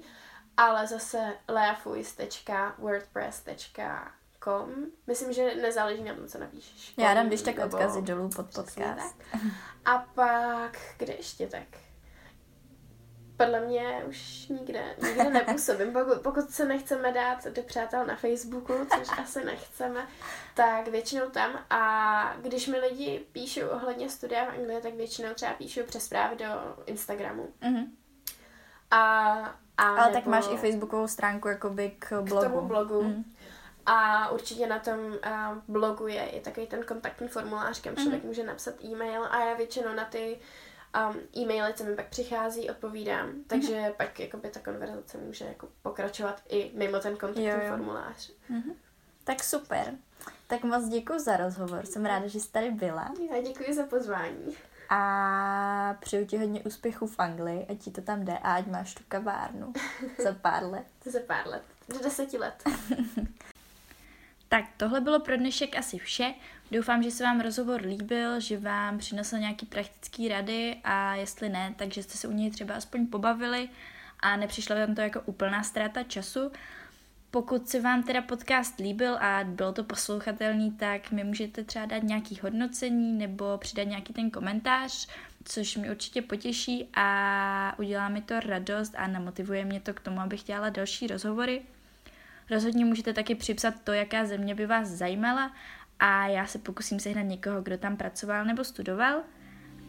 [0.58, 4.18] ale zase leafuis.wordpress.com
[4.48, 4.70] com.
[5.08, 6.94] Myslím, že nezáleží na tom, co napíšeš.
[6.98, 8.78] Já dám když tak odkazy dolů pod podcast.
[8.78, 9.42] Tak.
[9.86, 11.68] A pak, kde ještě tak?
[13.38, 15.94] Podle mě už nikde, nikde nepůsobím.
[15.94, 20.08] Pokud, pokud se nechceme dát do přátel na Facebooku, což asi nechceme,
[20.56, 21.52] tak většinou tam.
[21.70, 26.36] A když mi lidi píšou ohledně studia v Anglii, tak většinou třeba píšou přes zprávy
[26.36, 26.46] do
[26.86, 27.48] Instagramu.
[27.62, 27.98] Mhm.
[28.92, 29.00] A,
[29.78, 32.48] a Ale nebo tak máš i facebookovou stránku jakoby k blogu.
[32.48, 33.02] k tomu blogu.
[33.04, 33.24] Mhm.
[33.90, 35.14] A určitě na tom uh,
[35.68, 38.28] blogu je i takový ten kontaktní formulář, kam člověk Mhm.
[38.28, 40.40] může napsat e-mail a já většinou na ty
[41.10, 43.28] um, e-maily, co mi pak přichází, odpovídám.
[43.28, 43.44] Mhm.
[43.48, 47.70] Takže pak jakoby ta konverzace může jako pokračovat i mimo ten kontaktní Jo, jo.
[47.70, 48.32] formulář.
[49.24, 49.94] Tak super.
[50.48, 51.86] Tak moc děkuji za rozhovor.
[51.86, 53.12] Jsem ráda, že jsi tady byla.
[53.36, 54.56] Já děkuji za pozvání.
[54.90, 58.94] A přeju ti hodně úspěchů v Anglii, ať ti to tam jde a ať máš
[58.96, 59.74] tu kavárnu
[60.24, 60.86] za pár let.
[61.06, 61.64] Za pár let.
[61.90, 62.64] Do deseti let.
[64.58, 66.34] Tak tohle bylo pro dnešek asi vše.
[66.72, 71.74] Doufám, že se vám rozhovor líbil, že vám přinesl nějaký praktický rady a jestli ne,
[71.78, 73.70] takže jste se u něj třeba aspoň pobavili
[74.20, 76.52] a nepřišla vám to jako úplná ztráta času.
[77.32, 82.04] Pokud se vám teda podcast líbil a bylo to poslouchatelný, tak mi můžete třeba dát
[82.04, 85.08] nějaký hodnocení nebo přidat nějaký ten komentář,
[85.44, 90.20] což mi určitě potěší a udělá mi to radost a namotivuje mě to k tomu,
[90.20, 91.62] abych dělala další rozhovory.
[92.52, 95.52] Rozhodně můžete taky připsat to, jaká země by vás zajímala
[96.00, 99.22] a já se pokusím sehnat někoho, kdo tam pracoval nebo studoval.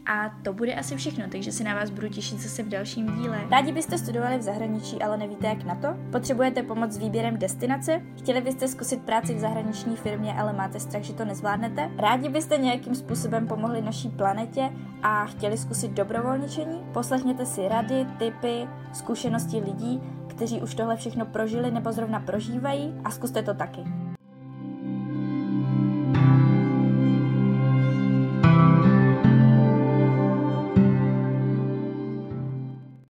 [0.07, 3.47] A to bude asi všechno, takže se na vás budu těšit zase v dalším díle.
[3.51, 5.89] Rádi byste studovali v zahraničí, ale nevíte jak na to?
[6.13, 8.03] Potřebujete pomoc s výběrem destinace?
[8.19, 11.91] Chtěli byste zkusit práci v zahraniční firmě, ale máte strach, že to nezvládnete?
[11.97, 14.71] Rádi byste nějakým způsobem pomohli naší planetě
[15.03, 16.87] a chtěli zkusit dobrovolničení?
[16.93, 20.01] Poslechněte si rady, tipy, zkušenosti lidí,
[20.39, 23.81] kteří už tohle všechno prožili nebo zrovna prožívají a zkuste to taky.